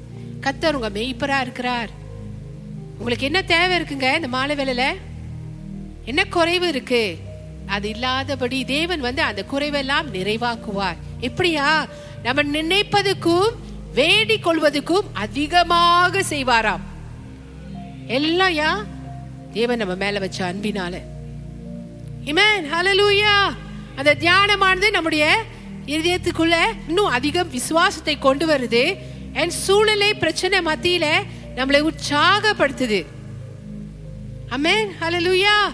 கத்தர் 0.44 0.76
உங்க 0.78 0.90
மெய்ப்பரா 0.98 1.38
இருக்கிறார். 1.46 1.90
உங்களுக்கு 2.98 3.28
என்ன 3.30 3.40
தேவை 3.54 3.74
இருக்குங்க 3.78 4.08
இந்த 4.16 4.28
மாலை 4.36 4.56
வேலையில 4.60 4.84
என்ன 6.10 6.22
குறைவு 6.36 6.66
இருக்கு? 6.68 7.04
அது 7.74 7.88
இல்லாதபடி 7.88 8.58
தேவன் 8.64 9.04
வந்து 9.08 9.22
அந்த 9.22 9.42
குறைவெல்லாம் 9.52 10.08
நிறைவாக்குவார். 10.16 10.98
எப்படியா? 11.28 11.68
நம்ம 12.26 12.42
நினைப்பதுக்கும் 12.58 13.50
வேண்டிக் 13.94 14.46
கொள்வதற்கும் 14.46 15.04
அதிகமாக 15.12 16.20
செய்வாராம். 16.20 16.80
எல்லாம் 18.06 18.52
யா? 18.52 18.84
தேவன் 19.52 19.78
நம்ம 19.78 19.94
மேல 19.94 20.18
வச்ச 20.18 20.52
அன்பினால. 20.52 21.00
இமேன் 22.24 22.64
ஹலலூயா 22.72 23.54
அந்த 23.96 24.14
தியானமானது 24.14 24.90
நம்முடைய 24.90 25.42
இதயத்துக்குள்ள 25.86 26.54
இன்னும் 26.88 27.06
அதிகம் 27.06 27.50
விசுவாசத்தை 27.50 28.18
கொண்டு 28.18 28.46
வருது. 28.46 28.96
அண்ட் 29.34 29.50
சூழ்நிலை 29.50 30.14
பிரச்சனை 30.14 30.58
மத்தியில 30.58 31.06
நம்மளை 31.56 31.88
உற்சாகப்படுத்துது. 31.88 33.06
அமேன் 34.50 34.88
ஹலலூயா 35.00 35.72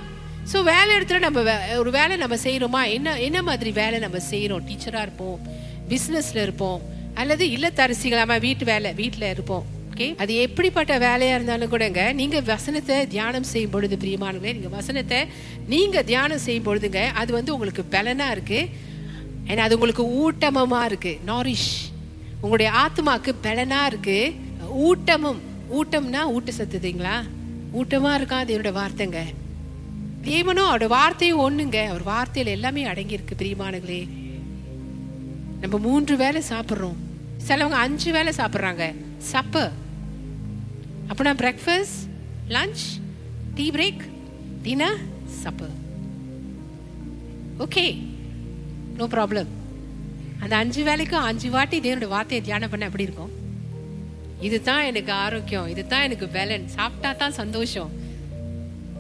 ஸோ 0.53 0.63
வேலை 0.63 0.97
இடத்துல 0.97 1.19
நம்ம 1.19 1.41
வே- 1.41 1.77
ஒரு 1.77 1.91
வேலை 1.91 2.17
நம்ம 2.17 2.37
செய்யறோமா 2.37 2.93
என்ன 2.93 3.21
என்ன 3.21 3.43
மாதிரி 3.43 3.71
வேலை 3.71 3.99
நம்ம 3.99 4.19
செய்யறோம் 4.31 4.65
டீச்சரா 4.69 5.03
இருப்போம் 5.03 5.41
பிஸ்னஸில் 5.89 6.43
இருப்போம் 6.43 6.83
அல்லது 7.15 7.47
இல்லத்தரசிகளாம 7.47 8.41
வீட்டு 8.41 8.65
வேலை 8.65 8.93
வீட்டுல 8.93 9.31
இருப்போம். 9.31 9.65
ஓகே 9.95 10.19
அது 10.19 10.35
எப்படிப்பட்ட 10.35 10.99
வேலையா 10.99 11.35
இருந்தாலும் 11.35 11.73
கூடங்க 11.73 12.13
நீங்க 12.13 12.41
வசனத்தை 12.41 13.07
தியானம் 13.07 13.43
செய்யும் 13.43 13.71
பொழுது 13.71 13.97
பிரியமானவங்களே 13.97 14.53
நீங்க 14.53 14.69
வசனத்தை 14.69 15.27
நீங்க 15.67 16.03
தியானம் 16.03 16.39
செய்யும் 16.39 16.65
பொழுதுங்க 16.65 17.07
அது 17.07 17.33
வந்து 17.33 17.53
உங்களுக்கு 17.53 17.85
பலனா 17.91 18.31
இருக்கு. 18.31 18.69
ஏன்னா 19.47 19.65
அது 19.67 19.79
உங்களுக்கு 19.79 20.05
ஊட்டமமா 20.23 20.85
இருக்கு. 20.85 21.19
நாரிஷ் 21.27 21.73
உங்களுடைய 22.41 22.73
ஆத்மாக்கு 22.85 23.35
பலனா 23.43 23.87
இருக்கு. 23.87 24.33
ஊட்டமும் 24.89 25.41
ஊட்டம்னா 25.79 26.23
ஊட்ட 26.23 26.53
சத்துதுங்களா 26.59 27.17
ஊட்டமா 27.79 28.15
இருக்கா 28.15 28.45
என்னோட 28.45 28.73
வார்த்தைங்க. 28.81 29.21
தேவனும் 30.25 30.69
அவரோட 30.71 30.87
வார்த்தையும் 30.87 31.43
ஒண்ணுங்க. 31.47 31.79
அவர் 31.87 32.05
வார்த்தையில 32.05 32.45
எல்லாமே 32.45 32.85
அடங்கி 32.85 33.13
இருக்கு 33.13 33.37
பிரியமானங்களே 33.39 34.09
நம்ம 35.61 35.79
மூன்று 35.79 36.17
வேளை 36.17 36.43
சாப்பிட்றோம். 36.49 36.99
சிலவங்க 37.49 37.79
அஞ்சு 37.85 38.13
வேளை 38.13 38.33
சாப்பிட்றாங்க. 38.37 38.95
சப்பர் 39.33 39.73
அப்படின்னா 41.09 41.33
breakfast 41.43 41.99
lunch 42.49 42.83
tea 43.55 43.71
break 43.71 44.03
dinner 44.63 45.01
supper 45.43 45.75
okay 47.59 48.03
no 48.97 49.05
problem 49.05 49.51
அந்த 50.43 50.57
அஞ்சு 50.57 50.85
வேலைக்கும் 50.85 51.27
அஞ்சு 51.31 51.51
வாட்டி 51.51 51.81
தேவனுடைய 51.81 52.09
வார்த்தையை 52.09 52.47
தியானம் 52.47 52.71
பண்ண 52.71 52.85
எப்படி 52.85 53.03
இருக்கும்? 53.03 53.33
இதுதான் 54.41 54.85
எனக்கு 54.85 55.13
ஆரோக்கியம். 55.13 55.67
இதுதான் 55.67 56.03
எனக்கு 56.03 56.27
பேலன். 56.27 56.65
சாப்பிட்டா 56.67 57.13
தான் 57.13 57.33
சந்தோஷம். 57.33 57.91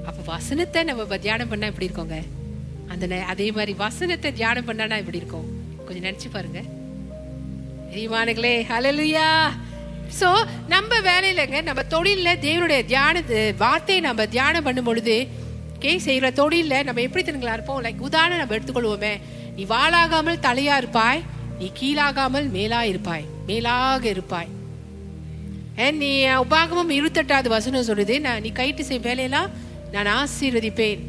அப்ப 0.08 0.22
வசனத்தை 0.32 0.82
நம்ம 0.82 1.18
தியானம் 1.18 1.48
பண்ணா 1.48 1.66
எப்படி 1.66 1.88
இருக்கோங்க? 1.90 2.18
அந்த 2.88 3.24
அதே 3.24 3.50
மாதிரி 3.50 3.72
வசனத்தை 3.72 4.32
தியானம் 4.32 4.66
பண்ணனா 4.66 4.98
எப்படி 5.02 5.20
இருக்கும்? 5.22 5.48
கொஞ்சம் 5.90 6.08
நினைச்சு 6.10 6.30
பாருங்க. 6.36 6.60
பிரியமானங்களே 7.90 8.54
ஹலலுயா 8.70 9.28
ஸோ 10.18 10.28
நம்ம 10.72 10.92
வேலையிலங்க 11.08 11.58
நம்ம 11.68 11.82
தொழிலில் 11.94 12.40
தேவனுடைய 12.44 12.80
தியான 12.92 13.22
வார்த்தையை 13.62 14.00
நம்ம 14.06 14.26
தியானம் 14.34 14.66
பண்ணும் 14.66 14.88
பொழுது 14.88 15.16
கே 15.82 15.92
செய்கிற 16.06 16.26
தொழிலில் 16.38 16.86
நம்ம 16.86 17.02
எப்படி 17.06 17.22
தனுங்களா 17.26 17.54
இருப்போம்? 17.56 17.82
லைக் 17.84 18.06
உதாரணம் 18.08 18.40
நம்ம 18.42 18.54
எடுத்துக்கொள்வோமே. 18.56 19.12
நீ 19.56 19.62
வாழாகாமல் 19.74 20.40
தலையா 20.46 20.74
இருப்பாய் 20.82 21.22
நீ 21.60 21.66
கீழாகாமல் 21.80 22.48
மேலா 22.56 22.80
இருப்பாய் 22.90 23.24
மேலாக 23.48 24.04
இருப்பாய். 24.14 24.50
நீ 26.00 26.10
உபாகமம் 26.44 26.94
இருபத்தெட்டாவது 26.98 27.48
வசனம் 27.56 27.88
சொல்லுது. 27.90 28.14
நான் 28.26 28.42
நீ 28.44 28.50
கைட்டு 28.60 28.84
செய்யும் 28.88 29.06
வேலையெல்லாம் 29.08 29.50
நான் 29.94 30.10
ஆசீர்வதிப்பேன். 30.18 31.00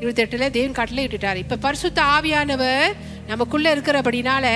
இருபத்தெட்டுல 0.00 0.46
தேவன் 0.56 0.78
கட்டளை 0.78 1.02
விட்டுட்டார். 1.06 1.40
இப்ப 1.42 1.58
பரிசுத்த 1.66 2.00
ஆவியானவர் 2.16 2.94
நமக்குள்ள 3.30 3.66
இருக்கிறபடினால 3.74 4.46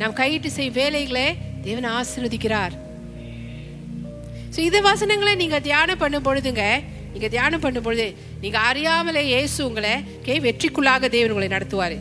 நாம் 0.00 0.18
கையிட்டு 0.20 0.50
செய்யும் 0.56 0.78
வேலைகளை 0.80 1.26
தேவன் 1.66 1.88
ஆசிர்வதிக்கிறார். 1.98 2.74
ஸோ 4.54 4.58
இந்த 4.68 4.78
வசனங்களை 4.90 5.32
நீங்க 5.42 5.58
தியானம் 5.68 6.00
பண்ணும் 6.02 6.26
பொழுதுங்க 6.28 6.64
நீங்க 7.12 7.28
தியானம் 7.34 7.64
பண்ணும் 7.64 7.86
பொழுது 7.86 8.06
நீங்க 8.42 8.58
அறியாமலே 8.70 9.22
இயேசு 9.32 9.58
உங்களை 9.68 9.92
கே 10.26 10.34
வெற்றிக்குள்ளாக 10.46 11.08
தேவன் 11.16 11.34
உங்களை 11.34 11.50
நடத்துவாரு. 11.56 11.98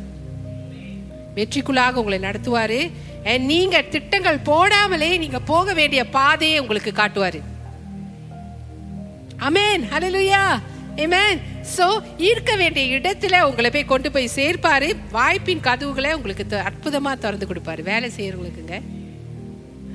வெற்றிக்குள்ளாக 1.39 1.99
உங்களை 2.01 2.19
நடத்துவாரு. 2.27 2.79
நீங்க 3.51 3.75
திட்டங்கள் 3.93 4.45
போடாமலே 4.49 5.11
நீங்க 5.23 5.39
போக 5.51 5.73
வேண்டிய 5.79 6.01
பாதையை 6.17 6.57
உங்களுக்கு 6.63 6.91
காட்டுவாரு. 7.01 7.39
அமேன் 9.47 9.83
ஹalleluya 9.93 10.41
ஏமேன் 11.03 11.39
ஸோ 11.77 12.03
இருக்க 12.17 12.55
வேண்டிய 12.55 12.97
இடத்துல 12.97 13.41
உங்களை 13.41 13.69
போய் 13.69 13.85
கொண்டு 13.85 14.11
போய் 14.11 14.29
சேர்ப்பாரு. 14.35 14.95
வாய்ப்பின் 15.11 15.59
கதவுகளை 15.59 16.13
உங்களுக்கு 16.13 16.47
த- 16.47 16.71
திறந்து 17.19 17.47
கொடுப்பாரு. 17.47 17.81
வேலை 17.81 18.11
செய்யறவங்களுக்குங்க. 18.17 18.81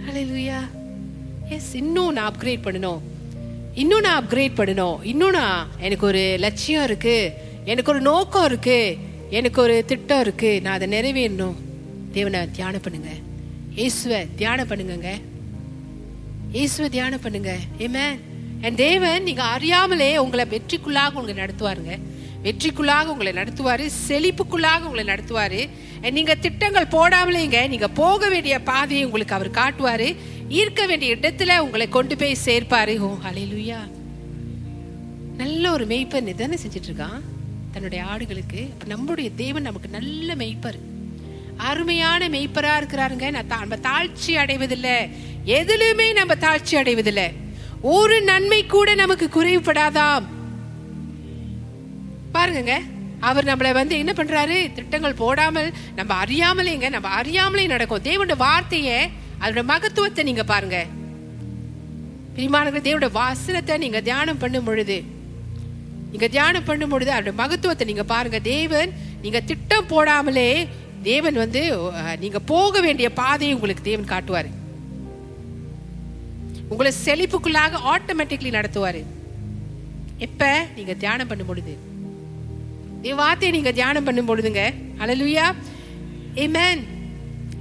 ஹalleluya 0.07 0.69
எஸ் 1.49 1.75
இன்னும் 1.75 2.13
நான் 2.13 2.35
அப்கிரேட் 2.35 2.65
பண்ணணும். 2.65 3.01
இன்னும் 3.75 4.01
நான் 4.01 4.27
அப்கிரேட் 4.27 4.53
பண்ணணும். 4.57 4.97
இன்னும் 5.03 5.31
நான் 5.31 5.69
எனக்கு 5.79 6.07
ஒரு 6.07 6.37
லட்சியம் 6.39 6.85
இருக்கு. 6.85 7.33
எனக்கு 7.65 7.93
ஒரு 7.93 8.01
நோக்கம் 8.01 8.45
இருக்கு. 8.45 8.99
எனக்கு 9.31 9.63
ஒரு 9.63 9.85
திட்டம் 9.85 10.21
இருக்கு. 10.21 10.61
நான் 10.63 10.81
அதை 10.81 10.89
நிறைவேறணும். 10.89 11.55
தேவனை 12.13 12.51
தியானம் 12.51 12.81
பண்ணுங்க. 12.81 13.09
இயேசுவை 13.75 14.27
தியானம் 14.37 14.69
பண்ணுங்கங்க. 14.69 15.09
இயேசுவை 16.53 16.91
தியானம் 16.91 17.21
பண்ணுங்க. 17.21 17.57
ஏமே 17.79 18.19
என் 18.61 18.75
தேவன் 18.75 19.23
நீங்க 19.23 19.43
அறியாமலே 19.43 20.19
உங்களை 20.19 20.45
வெற்றிக்குள்ளாக 20.45 21.13
உங்களை 21.13 21.45
நடத்துவாருங்க. 21.45 21.99
வெற்றிக்குள்ளாக 22.45 23.05
உங்களை 23.05 23.33
நடத்துவாரு 23.33 23.91
செழிப்புக்குள்ளாக 24.09 24.81
உங்களை 24.81 25.05
நடத்துவாரு. 25.05 25.69
நீங்க 26.11 26.35
திட்டங்கள் 26.35 26.87
போடாமலேங்க 26.87 27.69
நீங்க 27.69 27.89
போக 27.89 28.29
வேண்டிய 28.29 28.61
பாதையை 28.61 29.05
உங்களுக்கு 29.05 29.35
அவர் 29.35 29.51
காட்டுவாரு. 29.51 30.17
ஈர்க்க 30.49 30.87
வேண்டிய 30.87 31.17
இடத்துல 31.17 31.59
உங்களை 31.59 31.89
கொண்டு 31.89 32.17
போய் 32.17 32.37
சேர்ப்பாரு. 32.45 32.99
ஓ 32.99 33.17
அலையிலுயா 33.33 33.77
நல்ல 35.37 35.73
ஒரு 35.73 35.87
மெய்ப்பர் 35.87 36.35
தானே 36.35 36.55
செஞ்சுட்டு 36.55 36.91
இருக்கான் 36.95 37.21
தன்னுடைய 37.73 38.05
ஆடுகளுக்கு 38.05 38.69
நம்முடைய 38.87 39.31
தேவன் 39.37 39.63
நமக்கு 39.63 39.89
நல்ல 39.89 40.35
மெய்ப்பர். 40.35 40.79
அருமையான 41.57 42.29
மெய்ப்பரா 42.29 42.79
இருக்கிறாருங்க. 42.81 43.31
நான் 43.31 43.45
தா- 43.45 43.67
நம்ம 43.67 43.77
தாழ்ச்சி 43.77 44.33
அடைவதில்லை. 44.33 45.11
எதுலையுமே 45.47 46.13
நம்ம 46.13 46.35
தாழ்ச்சி 46.35 46.77
அடைவதில்லை. 46.77 47.49
ஒரு 47.83 48.17
நன்மை 48.29 48.59
கூட 48.67 48.95
நமக்கு 48.95 49.27
குறைவுபடாதாம் 49.35 50.25
பாருங்க 52.35 52.75
அவர் 53.29 53.49
நம்மளை 53.51 53.71
வந்து 53.79 53.95
என்ன 54.03 54.13
பண்றாரு? 54.17 54.57
திட்டங்கள் 54.77 55.21
போடாமல் 55.21 55.71
நம்ம 55.99 56.13
அறியாமலேங்க 56.25 56.89
நம்ம 56.95 57.09
அறியாமலே 57.21 57.65
நடக்கும். 57.73 58.05
தேவனுடைய 58.09 58.39
வார்த்தையை 58.45 58.99
அதோட 59.43 59.63
மகத்துவத்தை 59.73 60.25
நீங்க 60.29 60.45
பாருங்க. 60.53 60.79
பிரிமானங்கள் 62.37 62.87
தேவனுடைய 62.89 63.13
வாசனத்தை 63.23 63.77
நீங்க 63.85 64.01
தியானம் 64.09 64.43
பண்ணும் 64.45 64.69
பொழுது 64.69 64.99
நீங்க 66.13 66.29
தியானம் 66.37 66.69
பண்ணும் 66.69 66.93
பொழுது 66.93 67.11
அதோட 67.17 67.35
மகத்துவத்தை 67.43 67.87
நீங்க 67.91 68.05
பாருங்க. 68.15 68.41
தேவன் 68.55 68.93
நீங்க 69.25 69.41
திட்டம் 69.51 69.91
போடாமலே 69.95 70.51
தேவன் 71.03 71.37
வந்து 71.45 71.63
நீங்க 72.25 72.39
போக 72.55 72.81
வேண்டிய 72.81 73.09
பாதையை 73.21 73.53
உங்களுக்கு 73.57 73.89
தேவன் 73.91 74.13
காட்டுவாரு. 74.15 74.51
உங்களை 76.71 76.93
செழிப்புக்குள்ளாக 77.05 77.79
ஆட்டோமேட்டிக்லி 77.93 78.51
நடத்துவார். 78.59 79.05
எப்ப? 80.19 80.67
நீங்க 80.77 80.95
தியானம் 80.95 81.27
பண்ணும் 81.27 81.47
பொழுது. 81.47 81.77
வார்த்தையை 83.17 83.51
நீங்க 83.51 83.73
தியானம் 83.73 84.05
பண்ணும் 84.05 84.29
பொழுதுங்க. 84.29 84.75
அலலுயா 84.99 85.55
ஏமேன் 86.35 86.81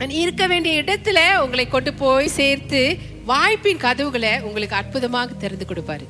இருக்க 0.10 0.48
வேண்டிய 0.48 0.84
இடத்துல 0.84 1.38
உங்களை 1.38 1.68
கொண்டு 1.68 1.94
போய் 1.94 2.28
சேர்த்து 2.28 2.98
வாய்ப்பின் 3.26 3.78
கதவுகளை 3.78 4.42
உங்களுக்கு 4.42 4.76
அற்புதமாக 4.76 5.34
திறந்து 5.34 5.66
கொடுப்பாரு. 5.66 6.06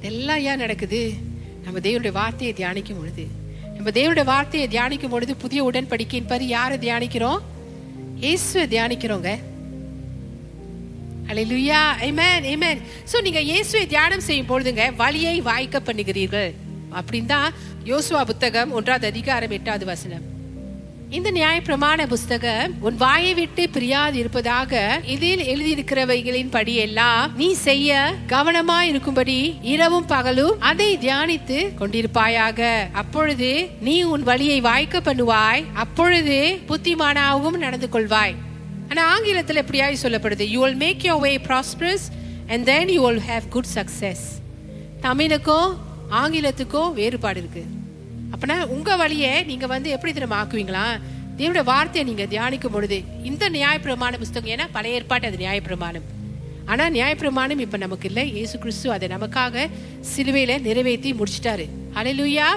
இதெல்லாம் 0.00 0.40
ஏன் 0.40 0.62
நடக்குது? 0.64 1.12
நம்ம 1.64 1.78
தேவனுடைய 1.78 2.12
வார்த்தையை 2.12 2.56
தியானிக்கும் 2.56 3.00
பொழுது. 3.00 3.26
நம்ம 3.74 3.90
தேவனுடைய 3.90 4.24
வார்த்தையை 4.24 4.68
தியானிக்கும் 4.68 5.08
பொழுது 5.08 5.36
புதிய 5.36 5.70
உடன்படிக்கையின் 5.70 6.28
பாரு 6.28 6.46
யாரை 6.46 6.78
தியானிக்கிறோம்? 6.78 7.38
இயேசுவை 8.16 8.78
தியானிக்கிறோங்க. 8.78 9.38
அலையிலுயா 11.30 11.80
ஆமென் 12.08 12.46
ஆமென் 12.52 12.80
ஸோ 13.10 13.16
நீங்கள் 13.26 13.48
இயேசுவை 13.50 13.84
தியானம் 13.94 14.26
செய்யும் 14.28 14.50
பொழுதுங்க 14.50 14.84
வழியை 15.02 15.36
வாய்க்க 15.48 15.76
பண்ணுகிறீர்கள். 15.88 16.52
அப்படின்னு 16.98 17.32
தான் 17.34 17.50
யோசுவா 17.90 18.22
புத்தகம் 18.30 18.72
ஒன்றாவது 18.78 19.06
அதிகாரம் 19.12 19.54
எட்டாவது 19.56 19.84
வசனம். 19.92 20.24
இந்த 21.16 21.30
நியாயப்பிரமாண 21.38 22.06
புஸ்தகம் 22.12 22.70
உன் 22.86 22.96
வாயை 23.02 23.32
விட்டு 23.38 23.64
பிரியாது 23.74 24.16
இருப்பதாக 24.22 25.00
இதில் 25.14 25.42
எழுதியிருக்கிறவைகளின் 25.52 26.54
படி 26.54 26.74
எல்லாம் 26.86 27.34
நீ 27.40 27.48
செய்ய 27.66 27.98
கவனமா 28.32 28.78
இருக்கும்படி 28.92 29.38
இரவும் 29.74 30.08
பகலும் 30.14 30.60
அதை 30.70 30.88
தியானித்து 31.04 31.58
கொண்டிருப்பாயாக. 31.80 32.60
அப்பொழுது 33.02 33.52
நீ 33.88 33.96
உன் 34.14 34.26
வழியை 34.30 34.58
வாய்க்க 34.70 35.00
பண்ணுவாய். 35.10 35.68
அப்பொழுது 35.84 36.38
புத்திமானாகவும் 36.70 37.62
நடந்து 37.66 37.90
கொள்வாய். 37.94 38.36
ஆனால் 38.90 39.08
ஆங்கிலத்தில் 39.14 39.60
எப்படியாய் 39.62 40.02
சொல்லப்படுது? 40.04 40.44
You 40.54 40.60
will 40.64 40.80
make 40.84 41.04
your 41.08 41.18
way 41.26 41.32
prosperous 41.48 42.06
and 42.52 42.64
then 42.70 42.92
you 42.96 43.02
will 43.06 43.24
have 43.30 43.46
good 43.54 43.70
success 43.76 44.24
தமிழுக்கும் 45.06 45.70
ஆங்கிலத்துக்கும் 46.20 46.92
வேறுபாடு 47.00 47.40
இருக்கு. 47.42 47.64
அப்படின்னா 48.32 48.56
உங்கள் 48.74 49.00
வழியை 49.02 49.32
நீங்கள் 49.50 49.72
வந்து 49.74 49.88
எப்படி 49.96 50.12
தெரியுமா 50.12 50.38
ஆக்குவீங்களா? 50.42 50.86
தேவனுடைய 51.38 51.64
வார்த்தையை 51.70 52.04
நீங்கள் 52.08 52.30
தியானிக்கும் 52.32 52.74
பொழுது 52.74 52.98
இந்த 53.28 53.44
நியாயப்பிரமாண 53.56 54.18
புஸ்தகம் 54.22 54.52
ஏன்னா 54.54 54.66
பழைய 54.76 54.98
ஏற்பாட்டு 54.98 55.28
அது 55.30 55.38
நியாயப்பிரமாணம். 55.44 56.06
ஆனால் 56.72 56.92
நியாயப்பிரமாணம் 56.96 57.62
இப்போ 57.64 57.78
நமக்கு 57.84 58.06
இல்லை. 58.10 58.24
இயேசு 58.36 58.56
கிறிஸ்து 58.62 58.86
அதை 58.96 59.08
நமக்காக 59.14 59.64
சிலுவையில் 60.12 60.62
நிறைவேற்றி 60.66 61.10
முடிச்சிட்டாரு. 61.20 61.66
அலையிலுயா 62.00 62.48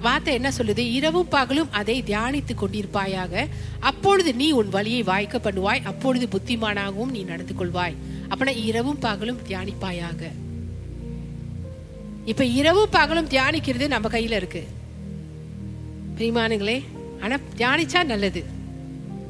வார்த்தை 0.00 0.34
என்ன 0.34 0.52
சொல்லுது? 0.58 0.78
இரவும் 0.78 1.28
பகலும் 1.28 1.72
அதை 1.72 2.02
தியானித்து 2.02 2.54
கொண்டிருப்பாயாக. 2.54 3.48
அப்பொழுது 3.80 4.34
நீ 4.34 4.50
உன் 4.50 4.68
வழியை 4.68 5.02
வாய்க்க 5.02 5.38
பண்ணுவாய். 5.38 5.84
அப்பொழுது 5.84 6.26
புத்திமானாகவும் 6.26 7.10
நீ 7.10 7.22
நடந்து 7.22 7.54
கொள்வாய். 7.58 7.96
அப்பனா 8.28 8.56
இரவும் 8.64 8.98
பகலும் 8.98 9.40
தியானிப்பாயாக. 9.48 10.30
இப்ப 12.24 12.44
இரவும் 12.44 12.90
பகலும் 12.90 13.28
தியானிக்கிறது 13.28 13.86
நம்ம 13.88 14.08
கையில 14.08 14.38
இருக்கு. 14.40 14.66
பிரிமானுங்களே 16.18 16.84
ஆனா 17.20 17.36
தியானிச்சா 17.56 18.04
நல்லது. 18.04 18.44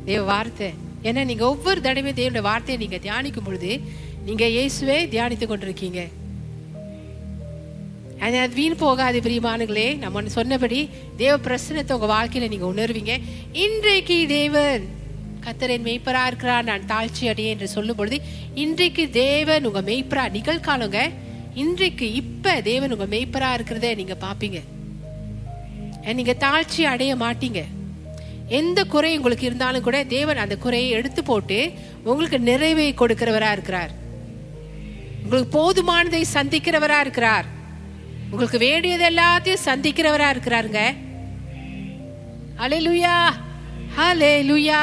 தேவ 0.05 0.23
வார்த்தை. 0.23 0.73
ஏன்னா 1.03 1.25
நீங்க 1.25 1.49
ஒவ்வொரு 1.49 1.81
தடவையும் 1.81 2.19
தேவனுடைய 2.21 2.41
வார்த்தையை 2.41 2.89
நீங்க 2.89 2.99
தியானிக்கும் 3.07 3.45
பொழுது 3.45 3.81
நீங்க 4.25 4.45
இயேசுவே 4.47 4.99
தியானித்து 5.15 5.47
கொண்டிருக்கீங்க. 5.47 6.01
அது 8.21 8.39
அது 8.39 8.55
வீண் 8.55 8.77
போகாது 8.77 9.21
பிரியமானுங்களே 9.21 9.99
நம்ம 9.99 10.23
சொன்னபடி 10.39 10.89
தேவ 11.17 11.35
பிரசனத்தை 11.47 11.93
உங்க 11.93 12.09
வாழ்க்கையில 12.17 12.49
நீங்க 12.49 12.67
உணர்வீங்க. 12.67 13.15
இன்றைக்கு 13.53 14.25
தேவன் 14.29 14.85
கத்தரின் 15.45 15.87
மெய்ப்பரா 15.89 16.27
இருக்கிறார் 16.27 16.65
நான் 16.65 16.87
தாழ்ச்சி 16.87 17.29
அடையேன் 17.29 17.55
என்று 17.55 17.69
சொல்லும் 17.69 17.97
பொழுது 17.97 18.21
இன்றைக்கு 18.55 19.11
தேவன் 19.11 19.67
உங்க 19.67 19.81
மெய்ப்பரா 19.81 20.25
நிகழ்காலங்க 20.37 21.01
இன்றைக்கு 21.55 22.13
இப்ப 22.13 22.61
தேவன் 22.61 22.93
உங்க 22.93 23.07
மெய்ப்பரா 23.17 23.49
இருக்கிறத 23.59 23.95
நீங்க 23.95 24.17
பாப்பீங்க. 24.27 24.61
நீங்க 26.15 26.35
தாழ்ச்சி 26.45 26.85
அடைய 26.85 27.17
மாட்டீங்க. 27.17 27.63
எந்த 28.49 28.85
குறை 28.85 29.17
உங்களுக்கு 29.17 29.47
இருந்தாலும் 29.47 29.83
கூட 29.83 30.05
தேவன் 30.05 30.37
அந்த 30.37 30.57
குறையை 30.57 30.91
எடுத்து 30.91 31.23
போட்டு 31.25 31.59
உங்களுக்கு 32.05 32.39
நிறைவை 32.39 32.95
கொடுக்கிறவரா 32.95 33.51
இருக்கிறார். 33.53 33.93
உங்களுக்கு 35.23 35.51
போதுமானதை 35.59 36.23
சந்திக்கிறவரா 36.35 37.01
இருக்கிறார். 37.01 37.47
உங்களுக்கு 38.31 38.59
வேண்டியது 38.59 39.11
எல்லாத்தையும் 39.11 39.69
சந்திக்கிறவரா 39.69 40.31
இருக்கிறாருங்க. 40.31 40.97
ஹalleluya 42.59 43.33
ஹalleluya 43.97 44.79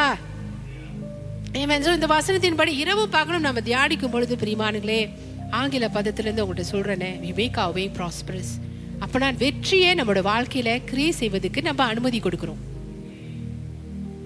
Amen. 1.54 1.82
So, 1.82 1.94
இந்த 1.94 2.06
வசனத்தின்படி 2.08 2.68
இரவு 2.68 3.10
பகலும் 3.10 3.42
நம்ம 3.42 3.60
தியானிக்கும் 3.60 4.12
பொழுது 4.12 4.36
பிரிமானுங்களே 4.36 5.10
ஆங்கில 5.50 5.90
பதத்திலிருந்து 5.94 6.46
உங்கள்கிட்ட 6.46 6.64
சொல்றேனே. 6.72 7.20
We 7.24 7.34
make 7.36 7.58
our 7.58 7.72
prosperous 7.76 8.10
prosperous. 8.30 8.66
அப்ப 9.00 9.20
நான் 9.20 9.38
வெற்றியே 9.38 9.94
நம்மளோட 9.94 10.22
வாழ்க்கையில 10.22 10.84
கிரியை 10.84 11.14
செய்வதுக்கு 11.20 11.62
நம்ம 11.62 11.84
அனுமதி 11.84 12.20
கொடுக்குறோம். 12.20 12.56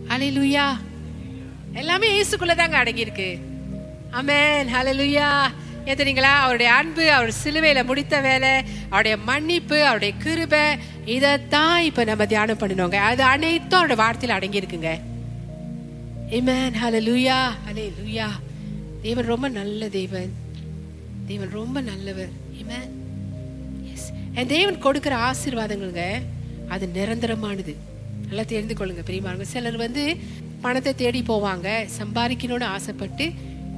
அலே 0.07 0.29
லுயா 0.31 0.69
எல்லாமே 1.73 2.21
இயேசுக்குள்ள 2.21 2.55
தாங்க 2.55 2.83
அடங்கியிருக்கு. 2.83 3.39
அமேன் 4.11 4.67
ஆமென் 4.69 4.99
லுயா 4.99 5.51
ஏத்துறீங்களா? 5.85 6.33
அவருடைய 6.35 6.73
அன்பு 6.73 7.11
அவர் 7.11 7.33
சிலுவையில 7.43 7.85
முடித்த 7.85 8.19
வேலை 8.19 8.63
அவருடைய 8.85 9.17
மன்னிப்பு 9.17 9.83
அவருடைய 9.83 10.13
கிருபை 10.17 10.77
இதைத்தான் 11.05 11.83
இப்ப 11.83 12.03
நம்ம 12.03 12.25
தியானம் 12.25 12.57
பண்ணணுங்க. 12.57 12.95
அது 12.95 13.23
அனைத்தும் 13.23 13.79
அவருடைய 13.79 14.03
வார்த்தையில 14.03 14.35
அடங்கி 14.37 14.59
இருக்குங்க 14.59 14.99
Amen. 16.31 16.73
Hallelujah. 16.73 17.47
Hallelujah. 17.67 18.29
தேவன் 19.01 19.25
ரொம்ப 19.25 19.47
நல்ல 19.47 19.89
தேவன். 19.89 20.33
தேவன் 21.27 21.49
ரொம்ப 21.49 21.81
நல்லவர். 21.81 22.29
Amen. 22.61 22.87
எஸ் 23.93 24.11
என் 24.33 24.47
தேவன் 24.47 24.79
கொடுக்கிற 24.79 25.15
ஆசீர்வாதங்களுங்க 25.15 26.21
அது 26.69 26.89
நிரந்தரமானது. 26.93 27.75
நல்லா 28.27 28.43
தெரிந்து 28.43 28.73
கொள்ளுங்க 28.73 29.03
பெரியமாங்க 29.05 29.41
சிலர் 29.41 29.77
வந்து 29.77 30.17
பணத்தை 30.61 30.95
தேடி 30.95 31.23
போவாங்க 31.27 31.87
சம்பாதிக்கணும்னு 31.99 32.63
ஆசைப்பட்டு 32.63 33.31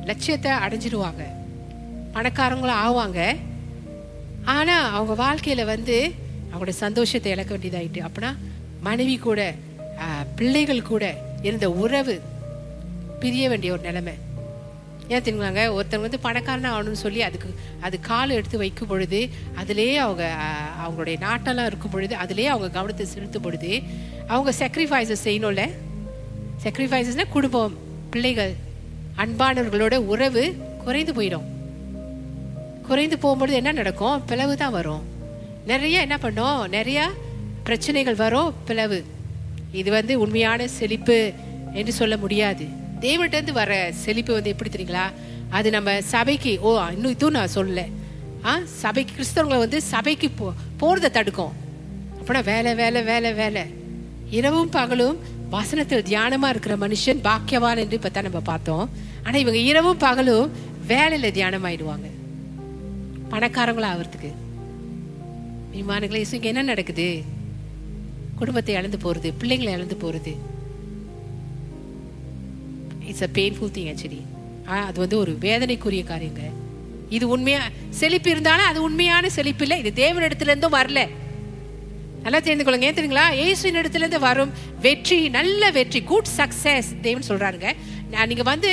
லட்சியத்தை 0.06 0.52
அடைஞ்சிடுவாங்க 0.52 1.24
பணக்காரங்களும் 2.16 2.82
ஆவாங்க. 2.86 3.20
ஆனால் 4.56 4.90
அவங்க 4.98 5.14
வாழ்க்கையில் 5.24 5.70
வந்து 5.74 5.98
அவங்களோட 6.52 6.76
சந்தோஷத்தை 6.86 7.32
இழக்க 7.36 7.52
வேண்டியதாயிட்டு. 7.56 8.02
அப்படின்னா 8.08 8.32
மனைவி 8.88 9.16
கூட 9.28 9.42
பிள்ளைகள் 10.38 10.90
கூட 10.92 11.04
இருந்த 11.48 11.68
உறவு 11.84 12.16
பிரிய 13.22 13.44
வேண்டிய 13.52 13.74
ஒரு 13.76 13.84
நிலைமை. 13.88 14.14
ஏன் 15.14 15.24
தெரியுங்களாங்க 15.24 15.64
ஒருத்தர் 15.76 16.04
வந்து 16.04 16.20
பணக்காரனா 16.26 16.70
ஆகணும்னு 16.76 17.04
சொல்லி 17.06 17.22
அதுக்கு 17.28 17.50
அது 17.88 17.96
கால் 18.10 18.36
எடுத்து 18.38 18.58
வைக்கும் 18.62 18.92
பொழுது 18.92 19.20
அதுலேயே 19.62 19.96
அவங்க 20.06 20.24
அவங்களுடைய 20.84 21.18
நாட்டெல்லாம் 21.26 21.70
இருக்கும் 21.72 21.94
பொழுது 21.96 22.14
அதுலேயே 22.24 22.50
அவங்க 22.54 22.70
கவனத்தை 22.78 23.06
செலுத்தும் 23.14 23.46
பொழுது 23.48 23.72
அவங்க 24.34 24.52
சாக்ரிஃபைசஸ் 24.60 25.26
செய்யணும்ல? 25.28 25.64
சாக்ரிஃபைசஸ்னா 26.64 27.26
குடும்பம் 27.36 27.76
பிள்ளைகள் 28.14 28.54
அன்பானவர்களோட 29.24 29.96
உறவு 30.14 30.44
குறைந்து 30.86 31.14
போயிடும். 31.18 31.48
குறைந்து 32.88 33.18
போகும்பொழுது 33.18 33.52
என்ன 33.52 33.72
நடக்கும்? 33.72 34.26
பிளவு 34.26 34.58
தான் 34.58 34.72
வரும். 34.72 35.04
நிறைய 35.66 36.02
என்ன 36.02 36.16
பண்ணோம்? 36.16 36.70
நிறைய 36.70 37.12
பிரச்சனைகள் 37.64 38.16
வரும். 38.16 38.54
பிளவு. 38.66 39.06
இது 39.72 39.92
வந்து 39.92 40.20
உண்மையான 40.20 40.68
செழிப்பு 40.68 41.32
என்று 41.74 41.94
சொல்ல 41.94 42.18
முடியாது. 42.18 42.66
தேவன்கிட்ட 43.02 43.52
வர 43.52 43.92
செழிப்பு 43.92 44.34
வந்து 44.34 44.50
எப்படி 44.50 44.70
தெரியுங்களா? 44.70 45.06
அது 45.50 45.70
நம்ம 45.70 46.02
சபைக்கு 46.02 46.60
ஓ 46.62 46.82
இன்னும் 46.92 47.12
இதுவும் 47.12 47.34
நான் 47.34 47.54
சொல்லல. 47.56 47.82
ஆ 48.46 48.60
சபைக்கு 48.66 49.14
கிறிஸ்தவங்களை 49.14 49.58
வந்து 49.58 49.82
சபைக்கு 49.82 50.30
போ 50.30 50.54
போறதை 50.80 51.10
தடுக்கும். 51.10 51.54
அப்படின்னா 52.20 52.44
வேலை 52.44 52.76
வேலை 52.76 53.04
வேலை 53.04 53.34
வேலை. 53.34 53.64
இரவும் 54.30 54.70
பகலும் 54.70 55.20
வசனத்தில் 55.50 56.04
தியானமா 56.04 56.50
இருக்கிற 56.50 56.76
மனுஷன் 56.76 57.22
பாக்கியவான் 57.30 57.78
என்று 57.78 57.96
இப்போ 57.96 58.10
தான் 58.10 58.24
நம்ம 58.24 58.40
பார்த்தோம். 58.40 58.90
ஆனால் 59.24 59.40
இவங்க 59.40 59.60
இரவும் 59.60 59.98
பகலும் 59.98 60.52
வேலையில 60.88 61.30
தியானமாயிடுவாங்க. 61.38 62.08
பணக்காரங்களா 63.34 63.92
ஆகிறதுக்கு 63.94 64.32
விமானங்களே 65.76 66.26
இங்கே 66.38 66.50
என்ன 66.52 66.64
நடக்குது? 66.72 67.08
குடும்பத்தை 68.40 68.74
இழந்து 68.80 68.98
போறது 69.06 69.30
பிள்ளைங்களை 69.42 69.72
இழந்து 69.78 69.96
போறது. 70.04 70.34
It's 73.10 73.26
a 73.28 73.32
painful 73.38 73.74
thing 73.78 73.90
actually 73.94 74.22
அது 74.90 75.00
வந்து 75.04 75.18
ஒரு 75.24 75.32
வேதனைக்குரிய 75.46 76.04
காரியங்க. 76.12 76.44
இது 77.16 77.26
உண்மையா 77.36 77.62
செழிப்பு 78.02 78.30
இருந்தாலும் 78.34 78.70
அது 78.72 78.80
உண்மையான 78.88 79.30
செழிப்பு 79.38 79.64
இல்லை. 79.66 79.78
இது 79.84 79.92
தேவனிடத்துல 80.04 80.52
இருந்தும் 80.52 80.78
வரல. 80.80 81.02
நல்லா 82.26 82.40
தெரிந்து 82.46 82.66
கொள்ளுங்க 82.66 82.88
ஏன் 82.90 82.98
தெரியுங்களா? 83.00 83.26
இயேசுவின் 83.40 83.80
இடத்துல 83.82 84.04
இருந்து 84.04 84.22
வரும் 84.28 84.54
வெற்றி 84.86 85.20
நல்ல 85.38 85.72
வெற்றி 85.78 86.02
குட் 86.12 86.32
சக்சஸ் 86.40 86.92
தேவன் 87.08 87.30
சொல்றாருங்க. 87.32 87.72
நான் 88.14 88.30
நீங்க 88.32 88.44
வந்து 88.54 88.72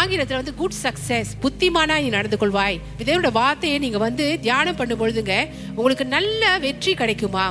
ஆங்கிலத்துல 0.00 0.40
வந்து 0.40 0.54
குட் 0.60 0.78
சக்சஸ் 0.84 1.30
புத்திமானா 1.42 1.96
நீ 2.04 2.08
நடந்து 2.16 2.36
கொள்வாய். 2.42 2.76
தேவனோட 3.08 3.30
வார்த்தையை 3.40 3.78
நீங்க 3.84 3.98
வந்து 4.06 4.26
தியானம் 4.44 4.78
பண்ணும் 4.80 5.00
பொழுதுங்க 5.02 5.34
உங்களுக்கு 5.78 6.04
நல்ல 6.16 6.42
வெற்றி 6.66 6.92
கிடைக்குமா? 7.00 7.46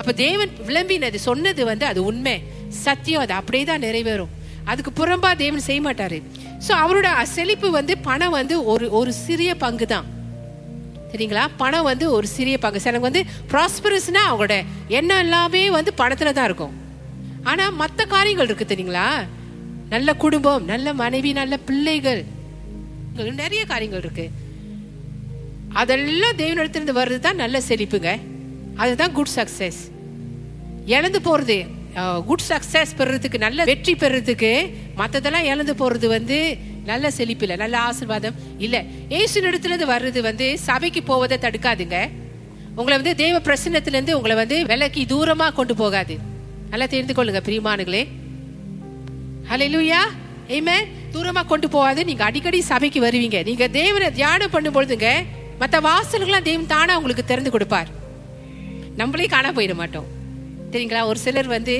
அப்ப 0.00 0.12
தேவன் 0.26 0.52
விளம்பினது 0.68 1.18
சொன்னது 1.28 1.62
வந்து 1.70 1.86
அது 1.90 2.00
உண்மை. 2.10 2.36
சத்தியம் 2.84 3.22
அது 3.24 3.34
அப்படியே 3.40 3.64
தான் 3.70 3.84
நிறைவேறும். 3.86 4.32
அதுக்கு 4.70 4.92
புறம்பா 5.00 5.30
தேவன் 5.42 5.66
செய்ய 5.68 5.80
மாட்டாரு. 5.88 6.18
ஸோ 6.66 6.72
அவரோட 6.84 7.08
செழிப்பு 7.36 7.68
வந்து 7.78 7.94
பணம் 8.08 8.36
வந்து 8.38 8.54
ஒரு 8.72 8.86
ஒரு 9.00 9.12
சிறிய 9.24 9.50
பங்கு 9.64 9.86
தான் 9.94 10.08
சரிங்களா? 11.12 11.44
பணம் 11.60 11.88
வந்து 11.90 12.06
ஒரு 12.16 12.26
சிறிய 12.36 12.56
பங்கு. 12.64 12.82
சிலவங்க 12.84 13.08
வந்து 13.10 13.22
ப்ராஸ்பரஸ்னா 13.52 14.22
அவங்களோட 14.28 14.56
எண்ணம் 14.98 15.22
எல்லாமே 15.24 15.62
வந்து 15.78 15.92
பணத்துல 16.00 16.32
தான் 16.38 16.48
இருக்கும். 16.50 16.74
ஆனா 17.50 17.64
மற்ற 17.82 18.04
காரியங்கள் 18.14 18.48
இருக்கு 18.48 18.66
தெரியுங்களா? 18.72 19.08
நல்ல 19.92 20.10
குடும்பம் 20.22 20.64
நல்ல 20.72 20.92
மனைவி 21.00 21.30
நல்ல 21.38 21.54
பிள்ளைகள். 21.68 22.22
நிறைய 23.42 23.62
காரியங்கள் 23.70 24.02
இருக்கு. 24.04 24.26
அதெல்லாம் 25.80 26.38
தேவனிடத்திலிருந்து 26.40 27.00
வர்றது 27.00 27.22
தான் 27.26 27.40
நல்ல 27.42 27.56
செழிப்புங்க. 27.68 28.10
அதுதான் 28.82 29.14
குட் 29.18 29.34
சக்சஸ் 29.36 29.80
இழந்து 30.94 31.20
போறது 31.26 31.58
குட் 32.28 32.46
சக்சஸ் 32.48 32.92
பெறுறதுக்கு 32.98 33.38
நல்ல 33.44 33.64
வெற்றி 33.70 33.92
பெறுறதுக்கு 34.02 34.50
மற்றதெல்லாம் 35.00 35.48
இழந்து 35.52 35.74
போறது 35.80 36.06
வந்து 36.16 36.38
நல்ல 36.90 37.10
செழிப்பு 37.16 37.44
இல்லை 37.46 37.56
நல்ல 37.62 37.76
ஆசிர்வாதம் 37.88 38.36
இல்லை. 38.66 38.80
ஏசு 39.20 39.36
இடத்துலேருந்து 39.48 39.88
வர்றது 39.94 40.20
வந்து 40.28 40.46
சபைக்கு 40.68 41.00
போவதை 41.10 41.38
தடுக்காதுங்க. 41.44 41.98
உங்களை 42.78 42.94
வந்து 43.00 43.14
தெய்வ 43.22 43.38
பிரசன்னத்திலேருந்து 43.48 44.16
உங்களை 44.18 44.36
வந்து 44.42 44.58
விலக்கி 44.72 45.04
தூரமா 45.12 45.48
கொண்டு 45.58 45.76
போகாது. 45.82 46.16
நல்லா 46.72 46.86
தெரிந்து 46.94 47.16
கொள்ளுங்க 47.18 47.42
பிரியமானுங்களே 47.48 48.02
ஹலெலுயா 49.50 50.00
ஏமே 50.56 50.74
தூரமா 51.14 51.42
கொண்டு 51.52 51.66
போகாது. 51.74 52.00
நீங்க 52.08 52.22
அடிக்கடி 52.26 52.58
சபைக்கு 52.68 53.00
வருவீங்க. 53.04 53.38
நீங்க 53.48 53.64
தேவனை 53.78 54.08
தியானம் 54.18 54.52
பண்ணும் 54.54 54.74
பொழுதுங்க 54.76 55.08
மத்த 55.60 55.78
வாசல்கள்லாம் 55.86 56.46
தெய்வம் 56.48 56.70
தானே 56.74 56.92
உங்களுக்கு 56.98 57.24
திறந்து 57.30 57.50
கொடுப்பார். 57.54 57.90
நம்மளே 59.00 59.26
காண 59.34 59.50
போயிட 59.56 59.74
மாட்டோம். 59.80 60.08
சரிங்களா 60.72 61.02
ஒரு 61.10 61.18
சிலர் 61.24 61.50
வந்து 61.56 61.76